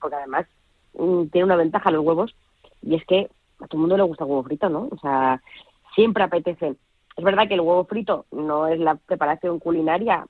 [0.00, 0.46] porque además
[0.94, 2.34] mm, tiene una ventaja los huevos,
[2.82, 3.28] y es que
[3.60, 4.88] a todo el mundo le gusta el huevo frito, ¿no?
[4.90, 5.42] O sea,
[5.94, 6.76] siempre apetece.
[7.16, 10.24] Es verdad que el huevo frito no es la preparación culinaria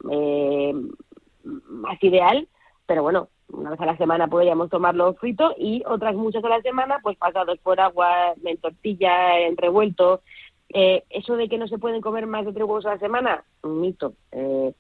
[1.45, 2.49] más ideal,
[2.87, 6.63] pero bueno, una vez a la semana podríamos tomarlo frito y otras muchas a la
[6.63, 10.21] semana pues pasados por agua, en tortilla, en revuelto.
[10.71, 13.45] Eh, eso de que no se pueden comer más de tres huevos a la semana,
[13.63, 14.13] un mito.
[14.33, 14.75] Eh,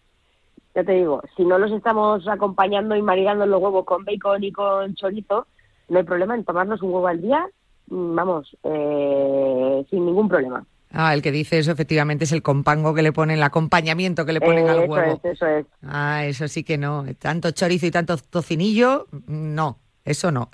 [0.74, 4.52] ya te digo, si no los estamos acompañando y marinando los huevos con bacon y
[4.52, 5.46] con chorizo,
[5.88, 7.48] no hay problema en tomarnos un huevo al día,
[7.86, 10.64] vamos, eh, sin ningún problema.
[10.90, 14.32] Ah, el que dice eso efectivamente es el compango que le ponen, el acompañamiento que
[14.32, 14.98] le ponen al huevo.
[14.98, 15.66] Eso es, eso es.
[15.82, 17.04] Ah, eso sí que no.
[17.18, 20.50] Tanto chorizo y tanto tocinillo, no, eso no.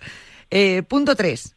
[0.51, 1.57] Eh, punto tres.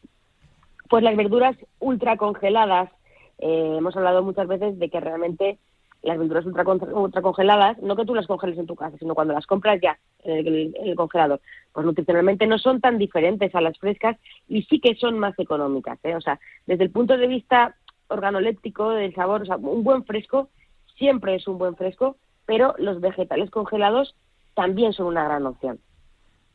[0.88, 2.90] Pues las verduras ultra congeladas.
[3.38, 5.58] Eh, hemos hablado muchas veces de que realmente
[6.02, 9.34] las verduras ultra, ultra, congeladas, no que tú las congeles en tu casa, sino cuando
[9.34, 11.40] las compras ya en el, en el, congelador,
[11.72, 14.16] pues nutricionalmente no son tan diferentes a las frescas
[14.48, 15.98] y sí que son más económicas.
[16.04, 16.14] ¿eh?
[16.14, 17.76] O sea, desde el punto de vista
[18.08, 20.48] organoléptico del sabor, o sea, un buen fresco
[20.96, 22.16] siempre es un buen fresco,
[22.46, 24.14] pero los vegetales congelados
[24.54, 25.78] también son una gran opción.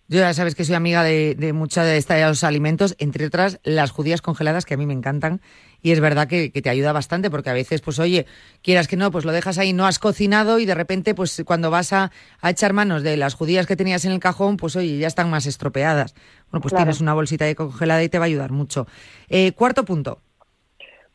[0.10, 3.92] Yo ya sabes que soy amiga de, de muchos de estos alimentos, entre otras las
[3.92, 5.42] judías congeladas que a mí me encantan
[5.84, 8.26] y es verdad que, te ayuda bastante porque a veces, pues oye,
[8.62, 11.72] quieras que no, pues lo dejas ahí, no has cocinado y de repente, pues cuando
[11.72, 12.12] vas a,
[12.44, 15.46] echar manos de las judías que tenías en el cajón, pues oye, ya están más
[15.46, 16.16] estropeadas.
[16.50, 18.88] Bueno, pues tienes una bolsita de congelada y te va a ayudar mucho.
[19.28, 20.22] Eh, cuarto punto.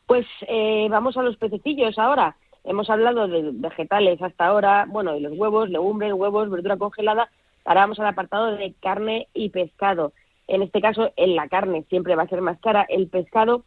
[0.09, 2.35] Pues eh, vamos a los pececillos ahora.
[2.63, 7.29] Hemos hablado de vegetales hasta ahora, bueno, de los huevos, legumbres, huevos, verdura congelada.
[7.63, 10.13] Ahora vamos al apartado de carne y pescado.
[10.47, 12.87] En este caso, en la carne siempre va a ser más cara.
[12.89, 13.65] El pescado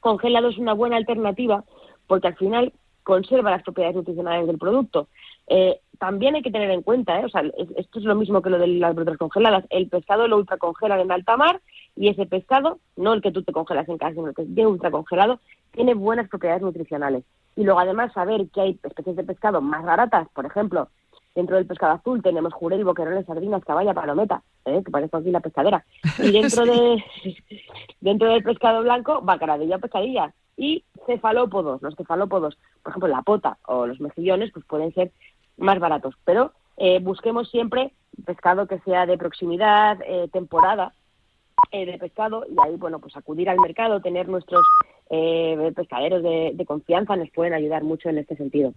[0.00, 1.64] congelado es una buena alternativa
[2.06, 5.08] porque al final conserva las propiedades nutricionales del producto.
[5.46, 7.24] Eh, también hay que tener en cuenta, ¿eh?
[7.24, 7.44] o sea,
[7.76, 9.64] esto es lo mismo que lo de las verduras congeladas.
[9.70, 11.62] El pescado lo ultracongelan en alta mar
[11.96, 14.54] y ese pescado, no el que tú te congelas en casa, sino el que es
[14.54, 15.40] bien ultracongelado,
[15.72, 17.24] tiene buenas propiedades nutricionales.
[17.56, 20.88] Y luego además saber que hay especies de pescado más baratas, por ejemplo,
[21.34, 24.82] dentro del pescado azul tenemos jurel, boquerones, sardinas, caballa, palometa, ¿eh?
[24.84, 25.84] que parece aquí la pescadera.
[26.18, 27.04] Y dentro de
[28.00, 30.32] dentro del pescado blanco, bacaradilla, pescadilla.
[30.56, 35.10] Y cefalópodos, los cefalópodos, por ejemplo, la pota o los mejillones, pues pueden ser
[35.56, 36.14] más baratos.
[36.24, 37.92] Pero eh, busquemos siempre
[38.26, 40.92] pescado que sea de proximidad, eh, temporada
[41.70, 44.62] eh, de pescado, y ahí, bueno, pues acudir al mercado, tener nuestros
[45.74, 48.72] pescaderos de, de confianza nos pueden ayudar mucho en este sentido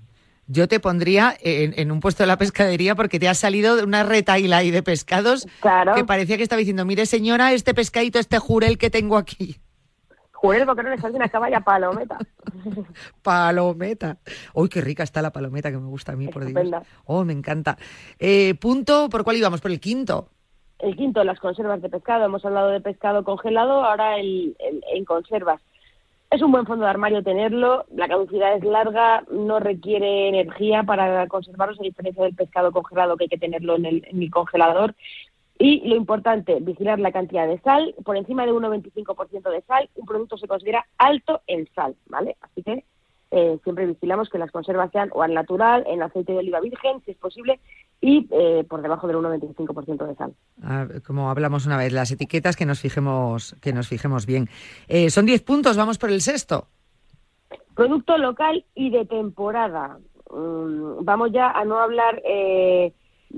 [0.48, 4.58] yo te pondría en, un puesto de la pescadería porque te ha salido una retaila
[4.58, 5.48] ahí de pescados
[5.96, 9.58] que parecía que estaba diciendo, mire señora, este pescadito, este jurel que tengo aquí.
[10.32, 12.20] Jurel, porque no le sale una caballa palometa.
[13.24, 14.18] palometa.
[14.54, 16.84] Uy, qué rica está la palometa que me gusta a mí, por Dios.
[17.06, 17.78] Oh, me encanta.
[18.20, 19.62] Eh, punto, ¿por cuál íbamos?
[19.62, 20.30] Por el quinto.
[20.80, 22.26] El quinto, las conservas de pescado.
[22.26, 25.62] Hemos hablado de pescado congelado, ahora el, en conservas.
[26.32, 31.28] Es un buen fondo de armario tenerlo, la caducidad es larga, no requiere energía para
[31.28, 34.96] conservarlos, a diferencia del pescado congelado que hay que tenerlo en el, congelador.
[35.58, 37.96] Y lo importante, vigilar la cantidad de sal.
[38.04, 42.36] Por encima de 1,25% de sal, un producto se considera alto en sal, ¿vale?
[42.42, 42.84] Así que
[43.32, 47.02] eh, siempre vigilamos que las conservas sean o al natural, en aceite de oliva virgen,
[47.06, 47.60] si es posible,
[48.02, 50.34] y eh, por debajo del 1,25% de sal.
[50.62, 54.50] Ah, como hablamos una vez, las etiquetas que nos fijemos, que nos fijemos bien.
[54.88, 56.68] Eh, son 10 puntos, vamos por el sexto.
[57.74, 59.98] Producto local y de temporada.
[60.30, 62.94] Mm, vamos ya a no hablar eh,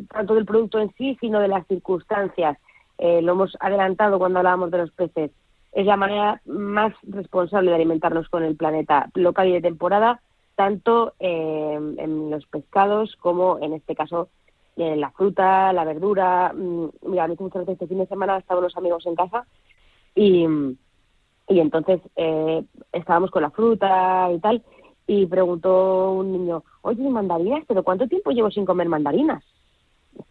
[0.09, 2.57] tanto del producto en sí, sino de las circunstancias.
[2.99, 5.31] lo hemos adelantado cuando hablábamos de los peces.
[5.71, 9.09] Es la manera más responsable de alimentarnos con el planeta.
[9.13, 10.19] Local y de temporada,
[10.55, 14.29] tanto en los pescados como en este caso
[14.77, 16.53] la fruta, la verdura.
[16.53, 19.45] Mm, mira, a mí muchas veces este fin de semana estaban los amigos en casa
[20.15, 20.45] y,
[21.47, 24.63] y entonces eh, estábamos con la fruta y tal
[25.07, 27.63] y preguntó un niño, oye, mandarinas?
[27.65, 29.43] ¿Pero cuánto tiempo llevo sin comer mandarinas?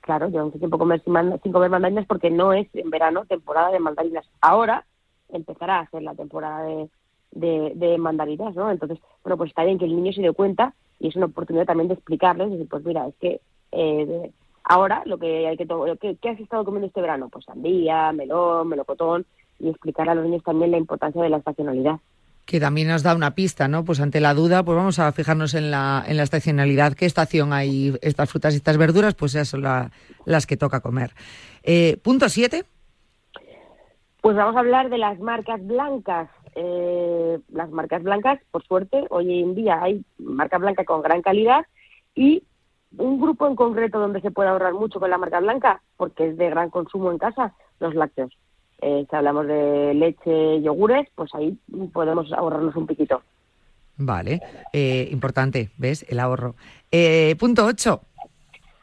[0.00, 3.80] Claro, llevo mucho tiempo comer sin, comer mandarinas porque no es en verano temporada de
[3.80, 4.28] mandarinas.
[4.40, 4.85] Ahora
[5.30, 6.90] empezará a ser la temporada de,
[7.32, 8.70] de, de, mandarinas, ¿no?
[8.70, 11.66] Entonces, bueno, pues está bien que el niño se dé cuenta y es una oportunidad
[11.66, 13.40] también de explicarles, decir, pues mira, es que
[13.77, 14.31] eh,
[14.65, 15.67] ahora lo que hay que
[16.01, 17.29] ¿qué, ¿qué has estado comiendo este verano?
[17.29, 19.27] Pues sandía, melón, melocotón
[19.59, 21.99] y explicar a los niños también la importancia de la estacionalidad
[22.47, 23.85] que también nos da una pista, ¿no?
[23.85, 26.95] Pues ante la duda, pues vamos a fijarnos en la, en la estacionalidad.
[26.95, 29.15] ¿Qué estación hay estas frutas y estas verduras?
[29.15, 29.65] Pues esas son
[30.25, 31.11] las que toca comer.
[31.65, 32.65] Eh, punto siete.
[34.21, 36.31] Pues vamos a hablar de las marcas blancas.
[36.55, 41.67] Eh, las marcas blancas, por suerte, hoy en día hay marca blanca con gran calidad
[42.15, 42.45] y
[42.98, 46.37] un grupo en concreto donde se puede ahorrar mucho con la marca blanca, porque es
[46.37, 48.37] de gran consumo en casa, los lácteos.
[48.80, 51.59] Eh, si hablamos de leche, yogures, pues ahí
[51.92, 53.22] podemos ahorrarnos un piquito.
[53.96, 54.40] Vale,
[54.72, 56.04] eh, importante, ¿ves?
[56.09, 56.54] El ahorro.
[56.90, 58.00] Eh, punto 8.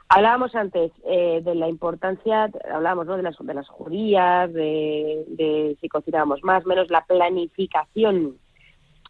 [0.10, 3.18] Hablábamos antes eh, de la importancia, hablábamos ¿no?
[3.18, 8.38] de las, de las judías, de, de si cocinamos más, menos la planificación.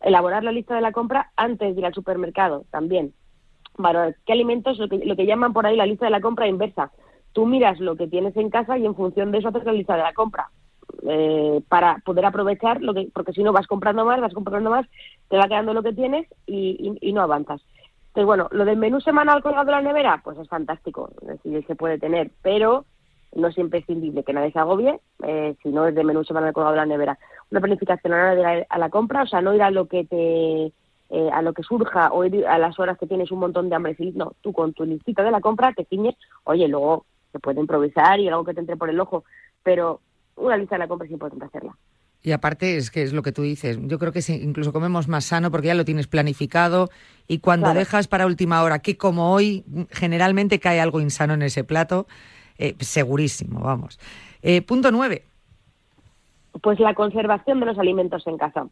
[0.02, 3.14] Elaborar la lista de la compra antes de ir al supermercado también
[3.78, 6.48] valorar qué alimentos, lo que, lo que llaman por ahí la lista de la compra
[6.48, 6.92] inversa.
[7.34, 9.96] Tú miras lo que tienes en casa y en función de eso haces la lista
[9.96, 10.50] de la compra.
[11.06, 14.86] Eh, para poder aprovechar, lo que, porque si no vas comprando más, vas comprando más,
[15.30, 17.62] te va quedando lo que tienes y, no avanzas.
[18.08, 21.66] Entonces, bueno, lo del menú semanal colgado en la nevera, pues es fantástico, es decir,
[21.66, 22.86] se puede tener, pero
[23.36, 26.76] no es imprescindible que nadie se agobie eh, si no es de menú semanal colgado
[26.76, 27.18] en la nevera.
[27.50, 30.72] Una planificación a la a la compra, o sea, no ir a lo que te
[31.16, 33.96] eh, a lo que surja o a las horas que tienes un montón de hambre.
[34.16, 38.20] No, tú con tu listita de la compra te ciñes, oye, luego se puede improvisar
[38.20, 39.24] y algo que te entre por el ojo,
[39.62, 40.02] pero
[40.36, 41.78] una lista de la compra es importante hacerla.
[42.24, 45.26] Y aparte es que es lo que tú dices, yo creo que incluso comemos más
[45.26, 46.90] sano porque ya lo tienes planificado
[47.28, 51.64] y cuando dejas para última hora, que como hoy generalmente cae algo insano en ese
[51.64, 52.08] plato,
[52.58, 54.00] eh, segurísimo, vamos.
[54.42, 55.26] Eh, punto nueve.
[56.60, 58.68] Pues la conservación de los alimentos en casa.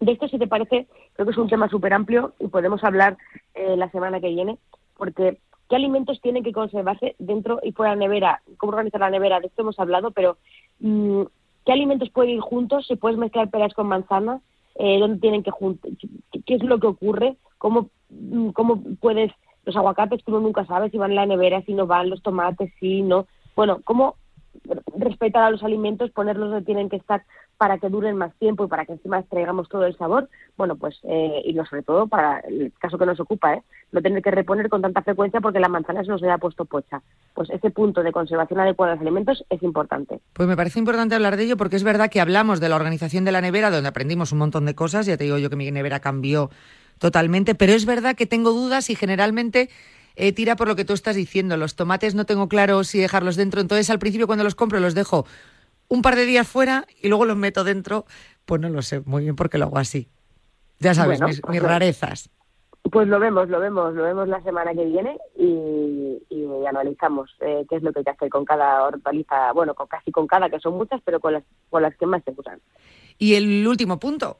[0.00, 3.16] De esto, si te parece, creo que es un tema súper amplio y podemos hablar
[3.54, 4.58] eh, la semana que viene,
[4.96, 8.42] porque ¿qué alimentos tienen que conservarse dentro y fuera de la nevera?
[8.58, 9.40] ¿Cómo organizar la nevera?
[9.40, 10.38] De esto hemos hablado, pero
[10.78, 11.22] mm,
[11.66, 12.86] ¿qué alimentos pueden ir juntos?
[12.86, 14.40] ¿Se puedes mezclar peras con manzanas?
[14.76, 15.90] Eh, ¿Dónde tienen que juntar?
[16.46, 17.36] ¿Qué es lo que ocurre?
[17.58, 19.32] ¿Cómo, mm, ¿Cómo puedes...?
[19.64, 22.72] Los aguacates, tú nunca sabes si van en la nevera, si no van, los tomates,
[22.80, 23.26] si no.
[23.54, 24.14] Bueno, ¿cómo
[24.96, 27.24] respetar a los alimentos, ponerlos donde tienen que estar
[27.58, 30.98] para que duren más tiempo y para que encima extraigamos todo el sabor, bueno, pues,
[31.02, 33.62] eh, y sobre todo para el caso que nos ocupa, ¿eh?
[33.90, 37.02] no tener que reponer con tanta frecuencia porque la manzana se nos haya puesto pocha.
[37.34, 40.20] Pues ese punto de conservación adecuada de los alimentos es importante.
[40.32, 43.24] Pues me parece importante hablar de ello porque es verdad que hablamos de la organización
[43.24, 45.70] de la nevera, donde aprendimos un montón de cosas, ya te digo yo que mi
[45.70, 46.50] nevera cambió
[46.98, 49.68] totalmente, pero es verdad que tengo dudas y generalmente
[50.16, 51.56] eh, tira por lo que tú estás diciendo.
[51.56, 54.94] Los tomates no tengo claro si dejarlos dentro, entonces al principio cuando los compro los
[54.94, 55.26] dejo
[55.88, 58.04] un par de días fuera y luego los meto dentro,
[58.44, 60.08] pues no lo sé muy bien porque lo hago así.
[60.78, 62.30] Ya sabes, mis, pues rarezas.
[62.90, 66.22] Pues lo vemos, lo vemos, lo vemos la semana que viene y,
[66.68, 70.12] analizamos eh, qué es lo que hay que hacer con cada hortaliza, bueno, con casi
[70.12, 72.60] con cada, que son muchas, pero con las, con las que más se usan.
[73.16, 74.36] Y el último punto.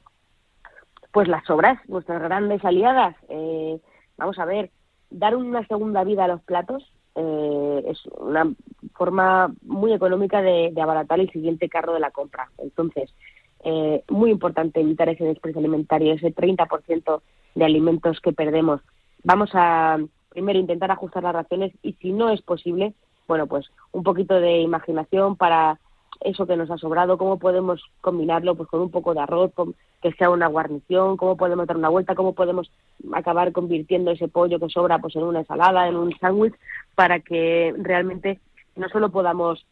[1.10, 3.16] Pues las sobras, nuestras grandes aliadas.
[3.30, 3.80] Eh,
[4.18, 4.70] vamos a ver,
[5.08, 6.84] dar una segunda vida a los platos
[7.20, 8.48] eh, es una
[8.94, 12.48] forma muy económica de, abaratar el siguiente carro de la compra.
[12.58, 13.12] Entonces,
[13.64, 17.20] eh, muy importante evitar ese desprecio alimentario, ese 30%
[17.56, 18.80] de alimentos que perdemos.
[19.24, 19.98] Vamos a
[20.28, 22.94] primero intentar ajustar las raciones y si no es posible,
[23.26, 25.80] bueno, pues un poquito de imaginación para
[26.20, 29.52] eso que nos ha sobrado, cómo podemos combinarlo pues con un poco de arroz,
[30.02, 32.70] que sea una guarnición, cómo podemos dar una vuelta, cómo podemos
[33.12, 36.54] acabar convirtiendo ese pollo que sobra pues en una ensalada, en un sándwich,
[36.98, 38.40] para que realmente
[38.74, 39.64] no solo podamos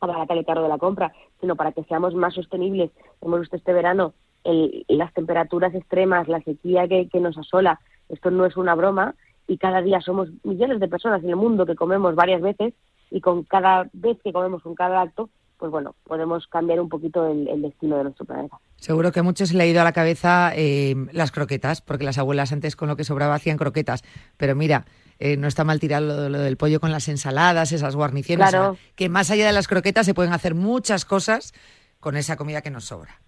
[0.00, 2.90] abaratar el carro de la compra, sino para que seamos más sostenibles.
[3.22, 4.12] Hemos visto este verano
[4.44, 7.80] el, las temperaturas extremas, la sequía que, nos asola.
[8.10, 9.14] Esto no es una broma
[9.46, 12.74] y cada día somos millones de personas en el mundo que comemos varias veces
[13.10, 17.26] y con cada vez que comemos un cada acto pues bueno, podemos cambiar un poquito
[17.26, 18.60] el, destino de nuestro planeta.
[18.76, 22.16] Seguro que a muchos le ha ido a la cabeza eh, las croquetas, porque las
[22.16, 24.04] abuelas antes con lo que sobraba hacían croquetas.
[24.36, 24.84] Pero mira,
[25.18, 28.54] eh, no está mal tirar lo, del pollo con las ensaladas, esas guarniciones.
[28.94, 31.52] que más allá de las croquetas se pueden hacer muchas cosas
[32.00, 33.20] con esa comida que nos sobra.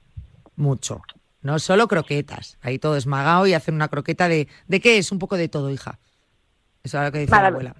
[0.57, 1.03] Mucho.
[1.43, 2.59] No solo croquetas.
[2.61, 4.47] Ahí todo esmagado y hacer una croqueta de...
[4.68, 5.11] ¿De qué es?
[5.11, 5.99] Un poco de todo, hija.
[6.82, 7.74] Eso es lo que dice la abuela.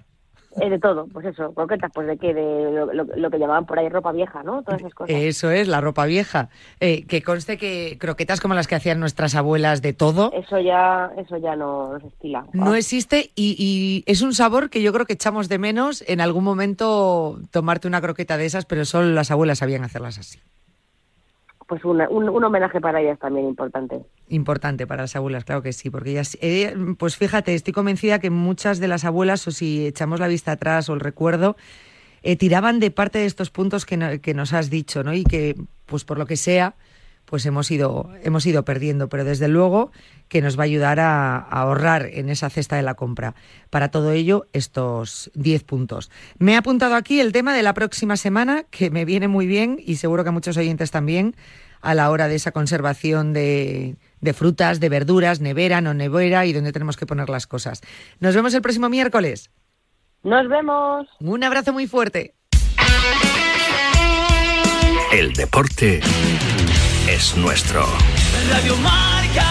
[0.59, 3.87] Eh, de todo, pues eso, croquetas, pues de qué, de lo, que llamaban por ahí
[3.87, 4.63] ropa vieja, ¿no?
[4.63, 5.15] Todas esas cosas.
[5.15, 6.49] Eso es, la ropa vieja.
[6.79, 10.31] Eh, que conste que croquetas como las que hacían nuestras abuelas de todo.
[10.33, 12.45] Eso ya, eso ya no, se estila.
[12.51, 16.19] No existe y, y, es un sabor que yo creo que echamos de menos en
[16.19, 20.39] algún momento tomarte una croqueta de esas, pero solo las abuelas sabían hacerlas así
[21.71, 24.01] pues un, un, homenaje para ellas también importante.
[24.27, 28.29] Importante para las abuelas, claro que sí, porque ellas, eh, pues fíjate, estoy convencida que
[28.29, 31.55] muchas de las abuelas, o si echamos la vista atrás o el recuerdo,
[32.23, 35.13] eh, tiraban de parte de estos puntos que, que nos has dicho, ¿no?
[35.13, 35.55] Y que,
[35.85, 36.75] pues por lo que sea,
[37.31, 39.93] pues hemos ido, hemos ido perdiendo, pero desde luego
[40.27, 43.35] que nos va a ayudar a, ahorrar en esa cesta de la compra.
[43.69, 46.11] Para todo ello, estos 10 puntos.
[46.39, 49.77] Me he apuntado aquí el tema de la próxima semana, que me viene muy bien
[49.79, 51.33] y seguro que a muchos oyentes también,
[51.79, 56.51] a la hora de esa conservación de, de frutas, de verduras, nevera, no nevera y
[56.51, 57.79] donde tenemos que poner las cosas.
[58.19, 59.51] Nos vemos el próximo miércoles.
[60.23, 61.07] Nos vemos.
[61.21, 62.33] Un abrazo muy fuerte.
[65.13, 66.01] El deporte
[67.13, 67.85] es nuestro.
[68.81, 69.45] Marca.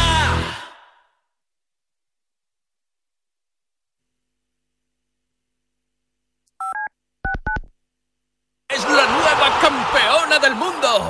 [8.69, 11.10] Es la nueva campeona del mundo.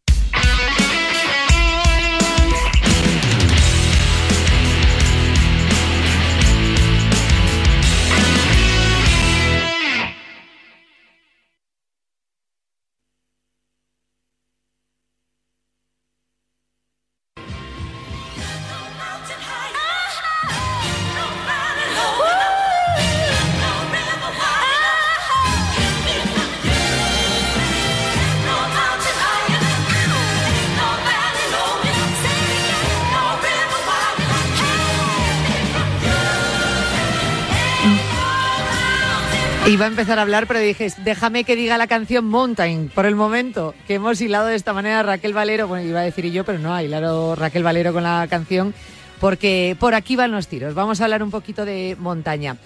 [39.81, 43.15] Iba a empezar a hablar, pero dije, déjame que diga la canción Mountain por el
[43.15, 46.59] momento, que hemos hilado de esta manera Raquel Valero, bueno, iba a decir yo, pero
[46.59, 48.75] no, ha hilado Raquel Valero con la canción,
[49.19, 50.75] porque por aquí van los tiros.
[50.75, 52.57] Vamos a hablar un poquito de montaña.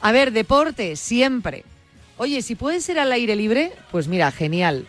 [0.00, 1.64] A ver, deporte, siempre.
[2.16, 4.86] Oye, si puede ser al aire libre, pues mira, genial.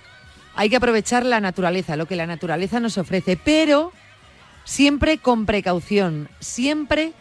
[0.54, 3.92] Hay que aprovechar la naturaleza, lo que la naturaleza nos ofrece, pero
[4.64, 7.14] siempre con precaución, siempre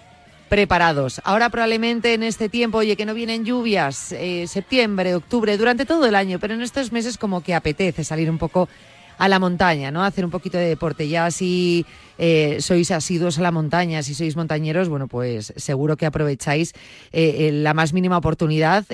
[0.52, 1.18] preparados.
[1.24, 6.04] Ahora probablemente en este tiempo, oye, que no vienen lluvias, eh, septiembre, octubre, durante todo
[6.04, 8.68] el año, pero en estos meses como que apetece salir un poco
[9.16, 10.04] a la montaña, ¿no?
[10.04, 11.08] Hacer un poquito de deporte.
[11.08, 11.86] Ya si
[12.18, 16.74] eh, sois asiduos a la montaña, si sois montañeros, bueno, pues seguro que aprovecháis
[17.12, 18.84] eh, la más mínima oportunidad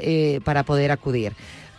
[0.45, 1.33] para poder acudir.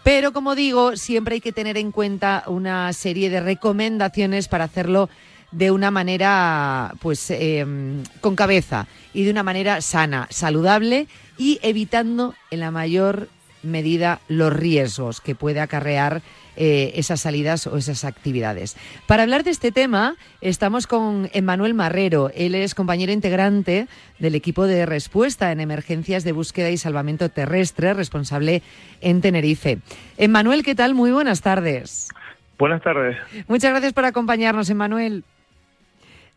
[0.04, 5.08] Pero como digo, siempre hay que tener en cuenta una serie de recomendaciones para hacerlo
[5.52, 12.36] de una manera, pues, em, con cabeza y de una manera sana, saludable y evitando
[12.52, 13.30] en la mayor
[13.64, 16.22] medida los riesgos que puede acarrear
[16.56, 18.76] eh, esas salidas o esas actividades.
[19.08, 22.32] Para hablar de este tema, estamos con Emmanuel Marrero.
[22.36, 23.88] Él es compañero integrante
[24.20, 28.62] del equipo de respuesta en emergencias de búsqueda y salvamento terrestre, responsable
[29.00, 29.80] en Tenerife.
[30.18, 30.96] Emmanuel, ¿qué tal?
[30.96, 32.10] Muy buenas tardes.
[32.58, 33.18] Buenas tardes.
[33.48, 35.24] Muchas gracias por acompañarnos, Emmanuel.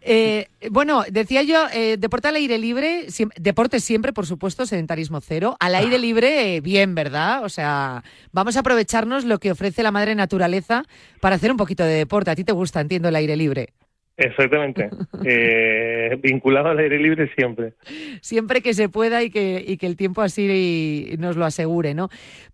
[0.04, 5.56] Eh, bueno, decía yo, eh, deporte al aire libre, deporte siempre, por supuesto, sedentarismo cero.
[5.60, 7.44] Al aire libre, bien, ¿verdad?
[7.44, 10.84] O sea, vamos a aprovecharnos lo que ofrece la madre naturaleza
[11.20, 12.30] para hacer un poquito de deporte.
[12.30, 13.72] A ti te gusta, entiendo, el aire libre.
[14.16, 14.90] Exactamente.
[15.24, 17.74] Eh, vinculado al aire libre siempre.
[18.22, 22.08] Siempre que se pueda y que, y que el tiempo así nos lo asegure, ¿no?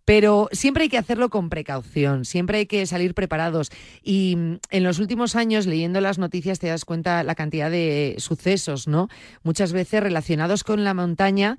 [0.05, 3.71] Pero siempre hay que hacerlo con precaución, siempre hay que salir preparados.
[4.03, 8.17] Y mm, en los últimos años, leyendo las noticias, te das cuenta la cantidad de
[8.19, 9.09] sucesos, ¿no?
[9.43, 11.57] Muchas veces relacionados con la montaña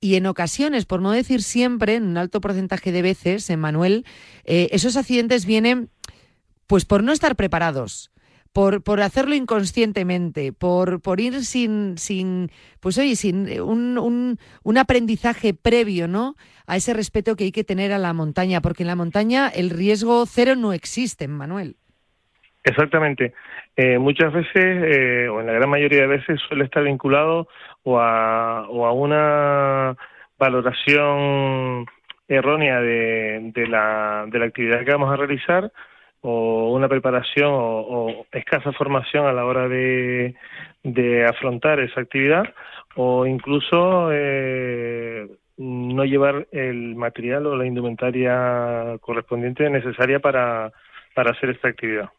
[0.00, 4.04] y en ocasiones, por no decir siempre, en un alto porcentaje de veces, en Manuel,
[4.44, 5.90] eh, esos accidentes vienen
[6.68, 8.11] pues por no estar preparados
[8.52, 12.50] por, por hacerlo inconscientemente, por, por ir sin, sin,
[12.80, 16.34] pues oye, sin un, un, un, aprendizaje previo, ¿no?
[16.66, 19.70] A ese respeto que hay que tener a la montaña, porque en la montaña el
[19.70, 21.76] riesgo cero no existe, Manuel.
[22.64, 23.32] Exactamente.
[23.76, 27.48] Eh, muchas veces, eh, o en la gran mayoría de veces, suele estar vinculado
[27.82, 29.96] o a, o a una
[30.38, 31.86] valoración
[32.28, 35.72] errónea de, de, la, de la actividad que vamos a realizar
[36.22, 40.34] o una preparación o, escasa formación a la hora de,
[40.82, 42.44] de afrontar esa actividad
[42.96, 50.72] o incluso eh, no llevar el material o la indumentaria correspondiente necesaria para,
[51.14, 52.10] para hacer esta actividad.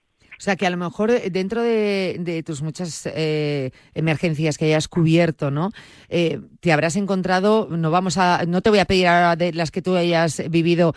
[0.43, 4.89] O sea, que a lo mejor eh, dentro de, tus muchas eh, emergencias que hayas
[4.89, 5.69] cubierto, ¿no?
[6.09, 9.71] Eh, te habrás encontrado, no vamos a, no te voy a pedir ahora de las
[9.71, 10.95] que tú hayas vivido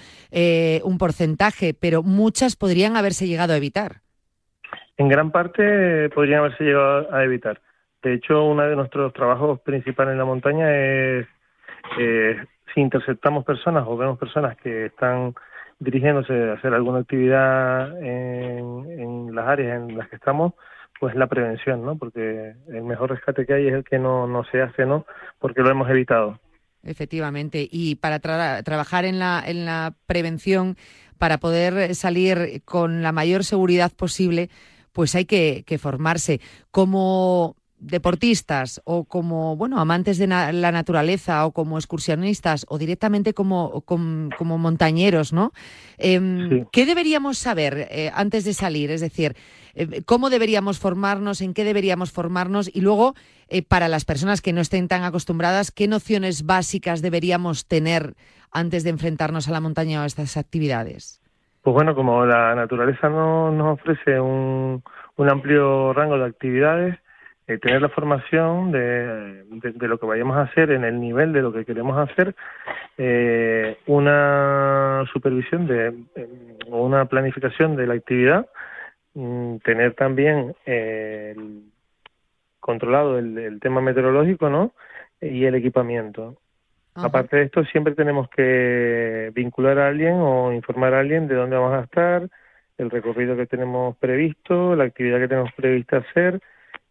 [0.82, 4.00] un porcentaje, pero muchas podrían haberse llegado a evitar.
[4.96, 7.60] En gran parte podrían haberse llegado a evitar.
[8.02, 11.26] De hecho, uno de nuestros trabajos principales en la montaña es
[12.74, 15.36] si interceptamos personas o vemos personas que están
[15.78, 20.54] dirigiéndose a hacer alguna actividad en, las áreas en las que estamos,
[20.98, 21.96] pues la prevención, ¿no?
[21.96, 25.04] Porque el mejor rescate que hay es el que no, no se hace, ¿no?
[25.38, 26.40] Porque lo hemos evitado.
[26.82, 27.68] Efectivamente.
[27.70, 30.76] Y para trabajar en la, en la prevención,
[31.18, 34.48] para poder salir con la mayor seguridad posible,
[34.92, 36.40] pues hay que, que formarse.
[36.70, 43.82] Como deportistas o como bueno amantes de la naturaleza o como excursionistas o directamente como,
[43.82, 45.52] como, montañeros, ¿no?
[45.98, 48.90] Em, ¿Qué deberíamos saber eh, antes de salir?
[48.90, 49.36] Es decir,
[49.74, 51.40] eh, ¿cómo deberíamos formarnos?
[51.40, 52.74] ¿En qué deberíamos formarnos?
[52.74, 53.14] Y luego,
[53.48, 58.14] eh, para las personas que no estén tan acostumbradas, ¿qué nociones básicas deberíamos tener
[58.50, 61.20] antes de enfrentarnos a la montaña o a estas actividades?
[61.62, 64.82] Pues bueno, como la naturaleza no, nos ofrece un,
[65.16, 66.96] un amplio rango de actividades,
[67.48, 71.42] eh, tener la formación de, de, lo que vayamos a hacer en el nivel de
[71.42, 72.34] lo que queremos hacer,
[72.98, 75.94] eh, una supervisión de,
[76.70, 78.48] o una planificación de la actividad,
[79.14, 80.54] mm, tener también
[82.58, 84.72] controlado el, tema meteorológico ¿no?
[85.20, 86.36] y el equipamiento.
[86.96, 91.56] Aparte de esto, siempre tenemos que vincular a alguien o informar a alguien de dónde
[91.56, 92.28] vamos a estar,
[92.78, 96.40] el recorrido que tenemos previsto, la actividad que tenemos prevista hacer,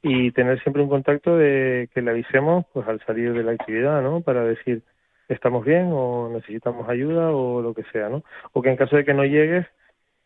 [0.07, 4.03] y tener siempre un contacto de que le avisemos pues al salir de la actividad,
[4.03, 4.21] ¿no?
[4.21, 4.83] Para decir
[5.27, 8.23] estamos bien o necesitamos ayuda o lo que sea, ¿no?
[8.53, 9.65] O que en caso de que no llegues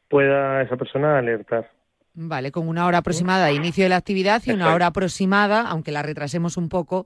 [0.09, 1.71] pueda esa persona alertar.
[2.13, 5.93] Vale, con una hora aproximada de inicio de la actividad y una hora aproximada, aunque
[5.93, 7.05] la retrasemos un poco,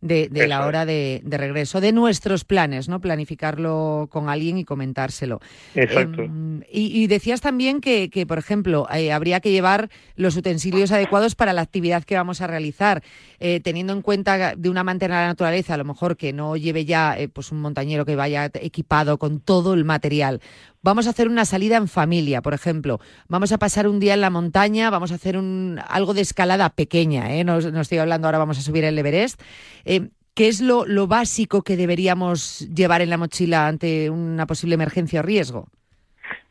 [0.00, 3.00] de, la hora de, regreso, de nuestros planes, ¿no?
[3.00, 5.40] Planificarlo con alguien y comentárselo.
[5.74, 6.22] Exacto.
[6.22, 11.34] Em, y, decías también que, que por ejemplo, eh, habría que llevar los utensilios adecuados
[11.34, 13.02] para la actividad que vamos a realizar,
[13.40, 16.56] eh, teniendo en cuenta de una amante de la naturaleza, a lo mejor que no
[16.56, 20.40] lleve ya eh, pues un montañero que vaya equipado con todo el material.
[20.80, 23.00] Vamos a hacer una salida en familia, por ejemplo.
[23.26, 26.70] Vamos a pasar un día en la montaña, vamos a hacer un, algo de escalada
[26.70, 29.40] pequeña, no, estoy hablando ahora, vamos a subir el Everest.
[29.88, 35.20] Eh, ¿Qué es lo, básico que deberíamos llevar en la mochila ante una posible emergencia
[35.20, 35.66] o riesgo?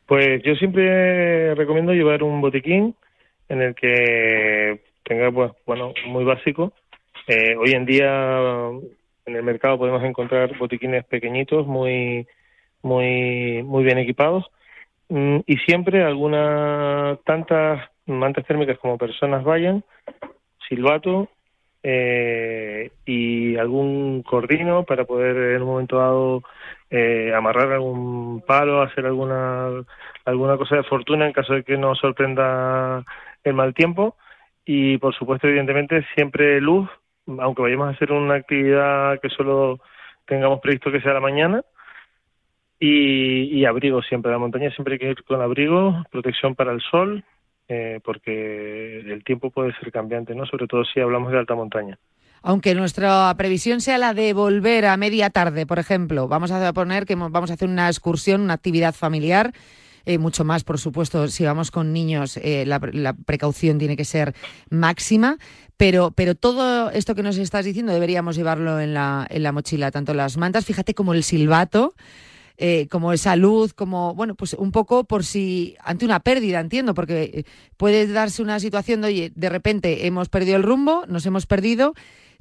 [0.06, 2.96] Pues yo siempre recomiendo llevar un botiquín
[3.48, 6.72] en el que tenga, pues, bueno, muy básico.
[7.28, 8.70] Eh, hoy en día
[9.24, 12.26] en el mercado podemos encontrar botiquines pequeñitos, muy,
[12.82, 14.44] muy, muy bien equipados
[15.08, 19.84] mm, y siempre algunas tantas mantas térmicas como personas vayan,
[20.68, 21.28] silbato
[21.82, 26.42] eh, y algún cordino para poder en un momento dado
[26.90, 29.84] eh, amarrar algún palo, hacer alguna
[30.24, 33.04] alguna cosa de fortuna en caso de que nos sorprenda
[33.44, 34.16] el mal tiempo.
[34.64, 36.88] Y por supuesto evidentemente siempre luz
[37.38, 39.80] aunque vayamos a hacer una actividad que solo
[40.26, 41.62] tengamos previsto que sea la mañana.
[42.80, 47.24] Y, abrigo siempre la montaña siempre hay que ir con abrigo protección para el sol
[47.68, 51.98] eh, porque el tiempo puede ser cambiante no sobre todo si hablamos de alta montaña
[52.42, 57.04] aunque nuestra previsión sea la de volver a media tarde, por ejemplo, vamos a poner
[57.04, 59.52] que vamos a hacer una excursión, una actividad familiar,
[60.08, 62.80] eh, mucho más, por supuesto, si vamos con niños, eh, la,
[63.26, 64.34] precaución tiene que ser
[64.70, 65.36] máxima,
[65.76, 69.90] pero, pero todo esto que nos estás diciendo deberíamos llevarlo en la, en la mochila,
[69.90, 71.94] tanto las mantas, fíjate como el silbato.
[72.60, 76.92] Eh, como esa luz, como, bueno, pues un poco por si, ante una pérdida, entiendo,
[76.92, 77.44] porque
[77.76, 81.94] puede darse una situación de, oye, de repente hemos perdido el rumbo, nos hemos perdido,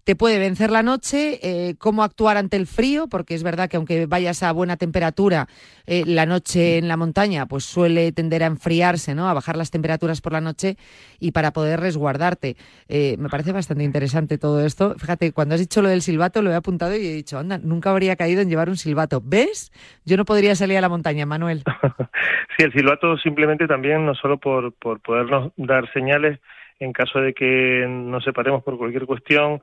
[0.07, 3.75] te puede vencer la noche, eh, cómo actuar ante el frío, porque es verdad que
[3.75, 5.47] aunque vayas a buena temperatura,
[5.85, 9.27] eh, la noche en la montaña pues suele tender a enfriarse, ¿no?
[9.27, 10.77] a bajar las temperaturas por la noche
[11.19, 12.55] y para poder resguardarte.
[12.87, 14.95] Eh, me parece bastante interesante todo esto.
[14.97, 17.89] Fíjate, cuando has dicho lo del silbato lo he apuntado y he dicho, anda, nunca
[17.89, 19.21] habría caído en llevar un silbato.
[19.21, 19.73] ¿Ves?
[20.05, 21.63] Yo no podría salir a la montaña, Manuel.
[22.57, 26.39] sí, el silbato simplemente también, no solo por, por podernos dar señales
[26.79, 29.61] en caso de que nos separemos por cualquier cuestión,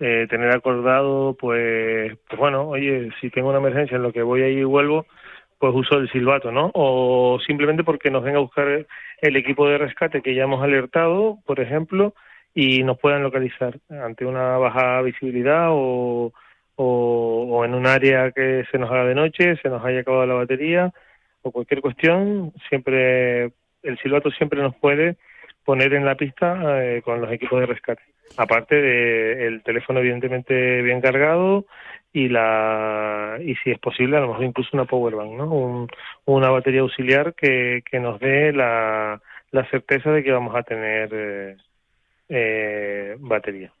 [0.00, 4.42] eh, tener acordado, pues, pues bueno, oye, si tengo una emergencia en lo que voy
[4.42, 5.06] ahí y vuelvo,
[5.58, 6.70] pues uso el silbato, ¿no?
[6.74, 8.86] O simplemente porque nos venga a buscar
[9.20, 12.14] el equipo de rescate que ya hemos alertado, por ejemplo,
[12.54, 16.32] y nos puedan localizar ante una baja visibilidad o,
[16.76, 20.34] o, en un área que se nos haga de noche, se nos haya acabado la
[20.34, 20.92] batería
[21.42, 25.16] o cualquier cuestión, siempre el silbato siempre nos puede
[25.64, 28.02] poner en la pista eh, con los equipos de rescate.
[28.36, 31.66] Aparte de el teléfono evidentemente bien cargado
[32.12, 35.86] y la y si es posible a lo mejor incluso una power bank, ¿no?
[36.24, 39.20] una batería auxiliar que, que nos dé la,
[39.50, 41.56] la certeza de que vamos a tener eh,
[42.28, 43.72] eh batería.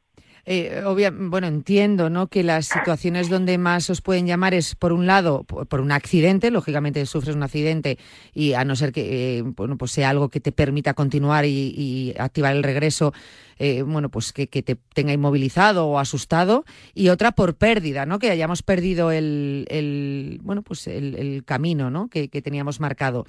[0.46, 0.82] Eh,
[1.18, 2.26] bueno, entiendo ¿no?
[2.28, 6.50] que las situaciones donde más os pueden llamar es, por un lado, por, un accidente,
[6.50, 7.98] lógicamente sufres un accidente
[8.34, 12.14] y a no ser que eh, bueno, pues sea algo que te permita continuar y,
[12.18, 13.12] activar el regreso,
[13.58, 18.18] eh, bueno, pues que, te tenga inmovilizado o asustado, y otra por pérdida, ¿no?
[18.18, 22.08] que hayamos perdido el, bueno, pues el, camino ¿no?
[22.08, 23.24] que, teníamos marcado.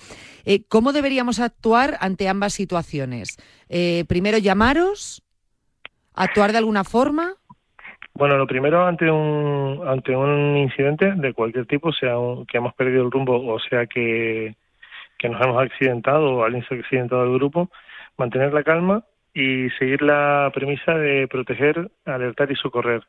[0.67, 3.37] ¿Cómo deberíamos actuar ante ambas situaciones?
[4.07, 5.24] primero, llamaros
[6.15, 7.33] actuar de alguna forma?
[8.13, 12.15] Bueno, lo primero ante un ante un incidente de cualquier tipo, sea
[12.47, 14.55] que hemos perdido el rumbo o sea que,
[15.17, 17.69] que nos hemos accidentado o alguien se ha accidentado del grupo,
[18.17, 19.03] mantener la calma
[19.33, 23.03] y seguir la premisa de proteger, alertar y socorrer.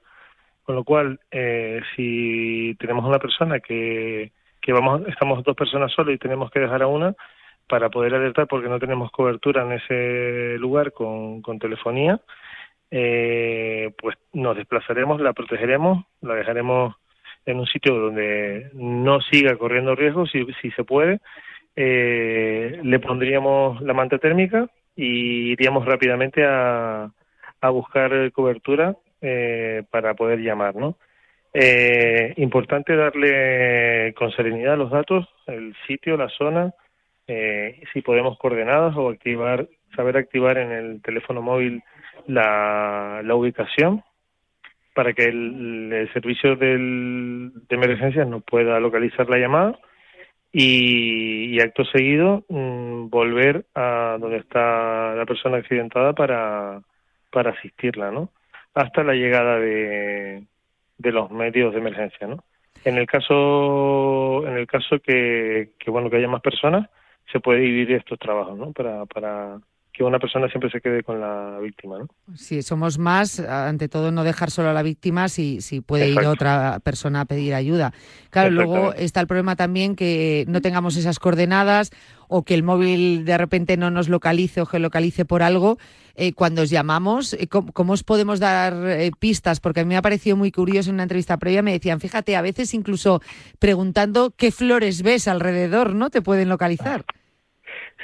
[0.64, 6.16] Con lo cual, eh, si tenemos una persona que, que vamos, estamos dos personas solas
[6.16, 7.14] y tenemos que dejar a una
[7.68, 12.20] para poder alertar porque no tenemos cobertura en ese lugar con, con telefonía,
[12.90, 16.94] eh, pues nos desplazaremos, la protegeremos, la dejaremos
[17.44, 21.20] en un sitio donde no siga corriendo riesgo, si, si se puede,
[21.76, 27.10] eh, le pondríamos la manta térmica y iríamos rápidamente a,
[27.60, 30.96] a buscar cobertura eh, para poder llamar, ¿no?
[31.52, 36.74] Eh, importante darle con serenidad los datos, el sitio, la zona,
[37.26, 41.82] eh, si podemos coordenadas o activar, saber activar en el teléfono móvil
[42.26, 44.02] la, la ubicación
[44.94, 49.78] para que el, servicio del, de emergencias no pueda localizar la llamada
[50.52, 56.80] y, acto seguido mm, volver a donde está la persona accidentada para,
[57.30, 58.30] para asistirla, ¿no?
[58.74, 60.44] Hasta la llegada de,
[60.96, 62.42] de los medios de emergencia, ¿no?
[62.84, 66.88] En el caso, en el caso que, que bueno que haya más personas,
[67.30, 68.72] se puede dividir estos trabajos, ¿no?
[68.72, 69.58] Para, para
[69.96, 72.08] que una persona siempre se quede con la víctima, ¿no?
[72.34, 76.18] Sí, somos más, ante todo no dejar solo a la víctima si, si puede ir
[76.26, 77.94] otra persona a pedir ayuda.
[78.28, 81.92] Claro, luego está el problema también que no tengamos esas coordenadas
[82.28, 85.78] o que el móvil de repente no nos localice o geolocalice por algo.
[86.14, 89.60] Eh, cuando os llamamos, eh, ¿cómo, os podemos dar eh, pistas?
[89.60, 92.36] Porque a mí me ha parecido muy curioso en una entrevista previa, me decían, fíjate,
[92.36, 93.20] a veces incluso
[93.58, 96.10] preguntando qué flores ves alrededor, ¿no?
[96.10, 97.04] Te pueden localizar.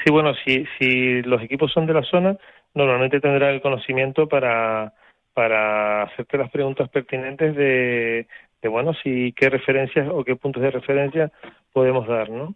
[0.05, 2.37] Sí, bueno, si, si los equipos son de la zona,
[2.75, 4.95] normalmente tendrán el conocimiento para,
[5.33, 8.27] para hacerte las preguntas pertinentes de,
[8.61, 11.31] de, bueno, si qué referencias o qué puntos de referencia
[11.73, 12.55] podemos dar, ¿no?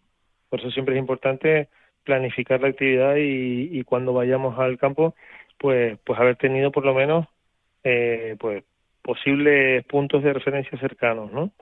[0.49, 1.68] Por eso siempre es importante
[2.05, 5.14] planificar la actividad y, y cuando vayamos al campo,
[5.59, 7.26] pues, pues haber tenido por lo menos,
[7.84, 8.64] eh, pues,
[9.03, 11.53] posibles puntos de referencia cercanos, ¿no?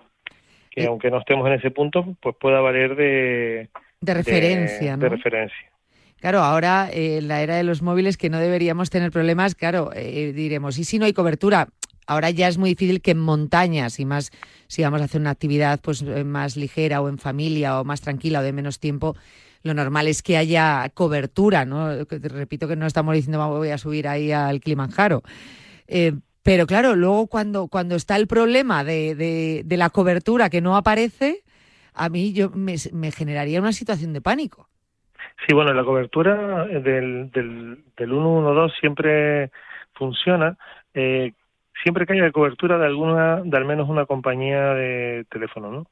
[0.70, 0.86] Que eh.
[0.86, 3.68] aunque no estemos en ese punto, pues pueda valer de,
[4.00, 5.02] de referencia, ¿no?
[5.04, 5.73] De referencia.
[6.24, 9.90] Claro, ahora eh, en la era de los móviles que no deberíamos tener problemas, claro,
[9.94, 11.68] eh, diremos, ¿y si no hay cobertura?
[12.06, 14.30] Ahora ya es muy difícil que en montañas y más
[14.66, 18.00] si vamos a hacer una actividad pues eh, más ligera o en familia o más
[18.00, 19.16] tranquila o de menos tiempo,
[19.64, 22.06] lo normal es que haya cobertura, ¿no?
[22.06, 25.22] Repito que no estamos diciendo voy a subir ahí al Kilimanjaro.
[26.42, 30.74] pero claro, luego cuando, cuando está el problema de, de, de, la cobertura que no
[30.74, 31.44] aparece,
[31.92, 34.70] a mí yo me generaría una situación de pánico.
[35.46, 39.50] Sí, bueno, la cobertura del, del, del 112 siempre
[39.92, 40.56] funciona.
[40.94, 41.32] Eh,
[41.82, 45.86] siempre que haya cobertura de alguna, de al menos una compañía de teléfono, ¿no?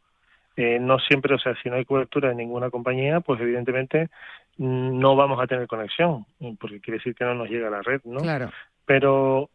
[0.57, 4.11] Eh, no siempre, o sea, si no hay cobertura de ninguna compañía, pues evidentemente
[4.59, 6.26] no vamos a tener conexión,
[6.61, 8.20] porque quiere decir que no nos llega a la red, ¿no?
[8.20, 8.51] Claro.
[8.84, 9.49] Pero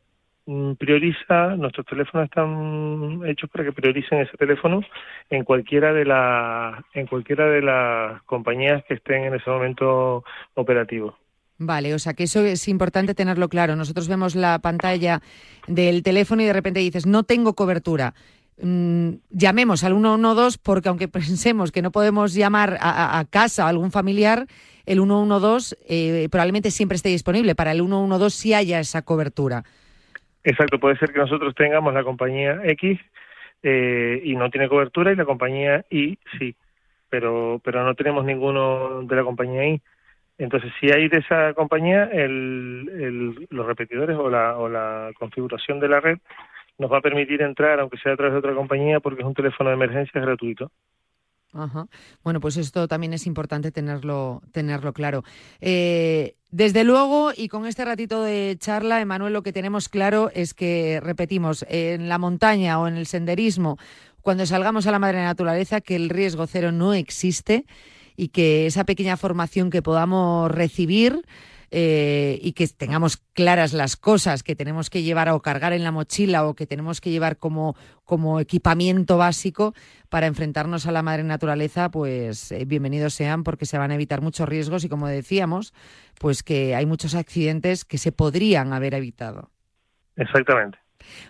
[0.78, 4.82] prioriza, nuestros teléfonos están hechos para que prioricen ese teléfono
[5.30, 10.24] en cualquiera de las en cualquiera de las compañías que estén en ese momento
[10.54, 11.18] operativo.
[11.60, 13.76] Vale, o sea que eso es importante tenerlo claro.
[13.76, 15.22] Nosotros vemos la pantalla
[15.68, 18.14] del teléfono y de repente dices, no tengo cobertura.
[18.62, 23.92] Mm, llamemos al 112 porque aunque pensemos que no podemos llamar a, casa a algún
[23.92, 24.48] familiar,
[24.86, 27.56] el 112 eh, probablemente siempre esté disponible.
[27.56, 29.64] Para el 112 sí haya esa cobertura.
[30.48, 32.98] Exacto, puede ser que nosotros tengamos la compañía X
[33.64, 36.56] eh, y no tiene cobertura y la compañía Y sí,
[37.10, 39.82] pero pero no tenemos ninguno de la compañía Y.
[40.38, 45.82] Entonces, si hay de esa compañía, el, el, los repetidores o la, o la configuración
[45.82, 46.18] de la red
[46.78, 49.34] nos va a permitir entrar, aunque sea a través de otra compañía, porque es un
[49.34, 50.72] teléfono de emergencia gratuito.
[51.54, 51.88] Ajá.
[52.24, 55.24] Bueno, pues esto también es importante tenerlo, tenerlo claro.
[55.62, 60.54] Eh, desde luego, y con este ratito de charla, Emanuel, lo que tenemos claro es
[60.54, 63.78] que, repetimos, en la montaña o en el senderismo,
[64.22, 67.66] cuando salgamos a la madre naturaleza, que el riesgo cero no existe
[68.18, 71.22] y que esa pequeña formación que podamos recibir
[71.70, 75.92] eh, y que tengamos claras las cosas que tenemos que llevar o cargar en la
[75.92, 79.74] mochila o que tenemos que llevar como, como equipamiento básico
[80.10, 84.22] para enfrentarnos a la madre naturaleza, pues eh, bienvenidos sean porque se van a evitar
[84.22, 85.74] muchos riesgos y como decíamos,
[86.20, 89.52] pues que hay muchos accidentes que se podrían haber evitado.
[90.16, 90.80] Exactamente.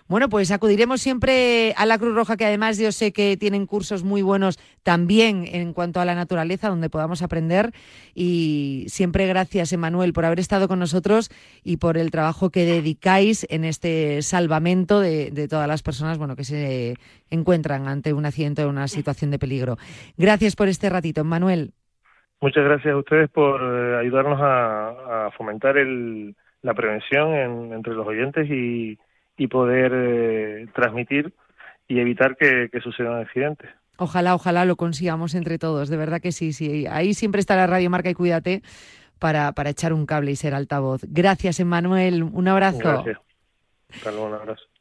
[0.08, 4.04] Bueno, pues acudiremos siempre a la Cruz Roja, que además yo sé que tienen cursos
[4.04, 7.72] muy buenos también en cuanto a la naturaleza, donde podamos aprender.
[8.14, 11.30] Y siempre gracias, Emanuel, por haber estado con nosotros
[11.62, 16.44] y por el trabajo que dedicáis en este salvamento de, todas las personas bueno, que
[16.44, 16.96] se
[17.30, 19.76] encuentran ante un accidente o una situación de peligro.
[20.16, 21.72] Gracias por este ratito, Emanuel.
[22.40, 25.74] Muchas gracias a ustedes por eh, ayudarnos a, fomentar
[26.62, 27.34] la prevención
[27.72, 28.98] entre los oyentes y,
[29.38, 31.32] y poder eh, transmitir
[31.86, 33.70] y evitar que, sucedan accidentes.
[33.96, 36.86] Ojalá, ojalá lo consigamos entre todos, de verdad que sí, sí.
[36.86, 38.62] Ahí siempre está la Radio Marca y cuídate
[39.18, 41.00] para, para echar un cable y ser altavoz.
[41.08, 42.22] Gracias, Emmanuel.
[42.22, 42.78] Un abrazo.
[42.78, 43.18] Gracias.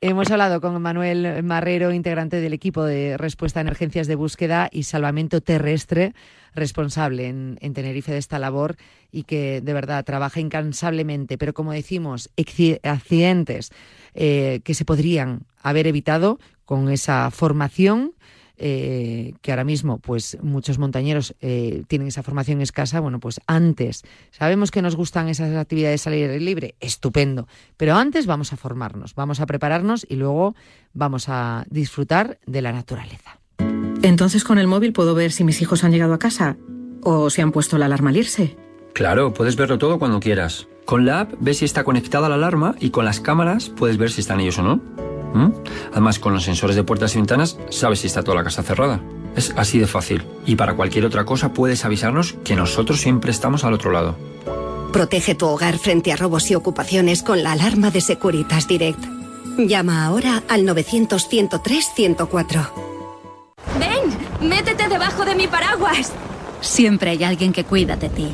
[0.01, 4.83] Hemos hablado con Manuel Marrero, integrante del equipo de respuesta a emergencias de búsqueda y
[4.83, 6.13] salvamento terrestre,
[6.53, 8.75] responsable en, Tenerife de esta labor
[9.11, 11.37] y que de verdad trabaja incansablemente.
[11.37, 12.29] Pero como decimos,
[12.83, 13.71] accidentes
[14.13, 18.13] eh, que se podrían haber evitado con esa formación
[18.57, 24.03] eh, que ahora mismo pues muchos montañeros eh, tienen esa formación escasa, bueno, pues antes
[24.31, 27.47] sabemos que nos gustan esas actividades salir libre, estupendo,
[27.77, 30.55] pero antes vamos a formarnos, vamos a prepararnos y luego
[30.93, 33.39] vamos a disfrutar de la naturaleza.
[34.01, 36.57] Entonces con el móvil puedo ver si mis hijos han llegado a casa
[37.03, 38.57] o si han puesto la alarma al irse.
[38.93, 40.67] Claro, puedes verlo todo cuando quieras.
[40.85, 44.09] Con la app ves si está conectada la alarma y con las cámaras puedes ver
[44.09, 44.81] si están ellos o no.
[45.33, 45.51] ¿Mm?
[45.91, 48.99] Además, con los sensores de puertas y ventanas, sabes si está toda la casa cerrada.
[49.35, 50.23] Es así de fácil.
[50.45, 54.15] Y para cualquier otra cosa puedes avisarnos que nosotros siempre estamos al otro lado.
[54.91, 58.99] Protege tu hogar frente a robos y ocupaciones con la alarma de Securitas Direct.
[59.57, 62.69] Llama ahora al 900-103-104.
[63.79, 64.49] ¡Ven!
[64.49, 66.13] ¡Métete debajo de mi paraguas!
[66.61, 68.33] Siempre hay alguien que cuida de ti.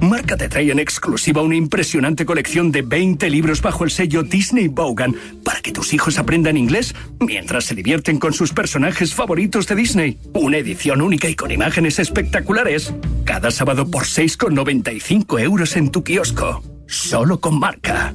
[0.00, 4.68] Marca te trae en exclusiva una impresionante colección de 20 libros bajo el sello Disney
[4.68, 5.14] Bogan
[5.44, 10.18] para que tus hijos aprendan inglés mientras se divierten con sus personajes favoritos de Disney.
[10.34, 12.94] Una edición única y con imágenes espectaculares.
[13.24, 16.62] Cada sábado por 6,95 euros en tu kiosco.
[16.86, 18.14] Solo con marca.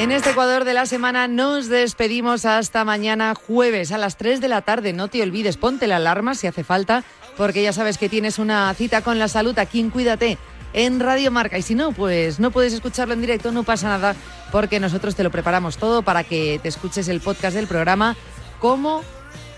[0.00, 4.48] En este Ecuador de la semana nos despedimos hasta mañana jueves a las 3 de
[4.48, 4.94] la tarde.
[4.94, 7.04] No te olvides, ponte la alarma si hace falta,
[7.36, 10.38] porque ya sabes que tienes una cita con la salud aquí en Cuídate
[10.72, 11.58] en Radio Marca.
[11.58, 14.16] Y si no, pues no puedes escucharlo en directo, no pasa nada,
[14.50, 18.16] porque nosotros te lo preparamos todo para que te escuches el podcast del programa
[18.58, 19.02] como,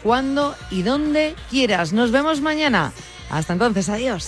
[0.03, 1.93] cuando y donde quieras.
[1.93, 2.93] Nos vemos mañana.
[3.31, 4.27] Hasta entonces, adiós.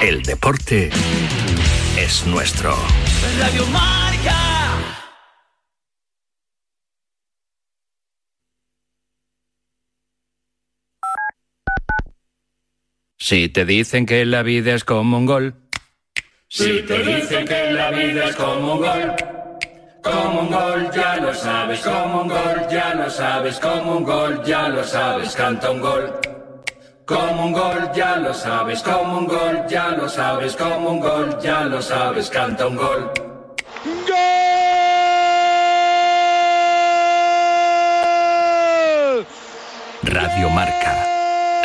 [0.00, 0.88] El deporte
[1.98, 2.74] es nuestro.
[3.38, 4.34] Radio Marca.
[13.18, 15.54] Si te dicen que la vida es como un gol.
[16.48, 19.14] Si te dicen que la vida es como un gol,
[20.02, 24.42] como un gol, ya lo sabes, como un gol, ya lo sabes, como un gol,
[24.46, 26.29] ya lo sabes, canta un gol.
[27.10, 31.36] Como un gol, ya lo sabes, como un gol, ya lo sabes, como un gol,
[31.42, 33.10] ya lo sabes, canta un gol.
[40.04, 41.04] Radio Marca.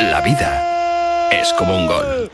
[0.00, 2.30] La vida es como un gol.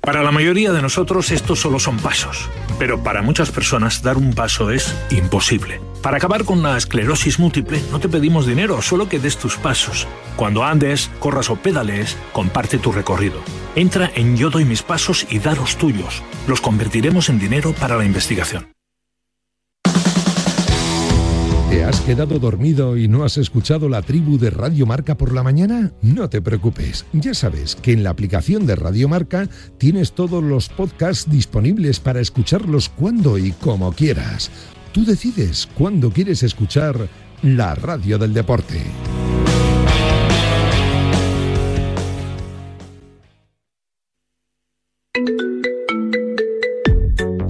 [0.00, 4.34] Para la mayoría de nosotros estos solo son pasos, pero para muchas personas dar un
[4.34, 5.80] paso es imposible.
[6.06, 10.06] Para acabar con la esclerosis múltiple no te pedimos dinero, solo que des tus pasos.
[10.36, 13.40] Cuando andes, corras o pedalees, comparte tu recorrido.
[13.74, 16.22] Entra en Yo doy mis pasos y da los tuyos.
[16.46, 18.68] Los convertiremos en dinero para la investigación.
[21.70, 25.42] ¿Te has quedado dormido y no has escuchado la tribu de Radio Marca por la
[25.42, 25.90] mañana?
[26.02, 30.68] No te preocupes, ya sabes que en la aplicación de Radio Marca tienes todos los
[30.68, 34.52] podcasts disponibles para escucharlos cuando y como quieras.
[34.96, 37.06] Tú decides cuándo quieres escuchar
[37.42, 38.80] la radio del deporte.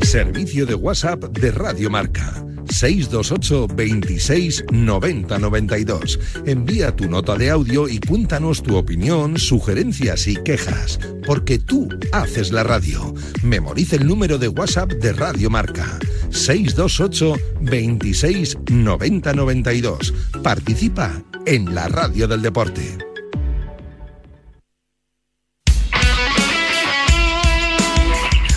[0.02, 2.44] Servicio de WhatsApp de Radio Marca.
[2.68, 6.18] 628 26 90 92.
[6.46, 12.50] Envía tu nota de audio y cuéntanos tu opinión, sugerencias y quejas, porque tú haces
[12.50, 13.14] la radio.
[13.44, 16.00] Memoriza el número de WhatsApp de Radio Marca.
[16.36, 20.14] 628 26 90 92.
[20.42, 21.10] Participa
[21.46, 22.98] en la radio del deporte.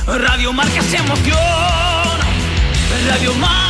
[0.05, 2.27] Radio Marca se emociona.
[3.07, 3.68] Radio Marca.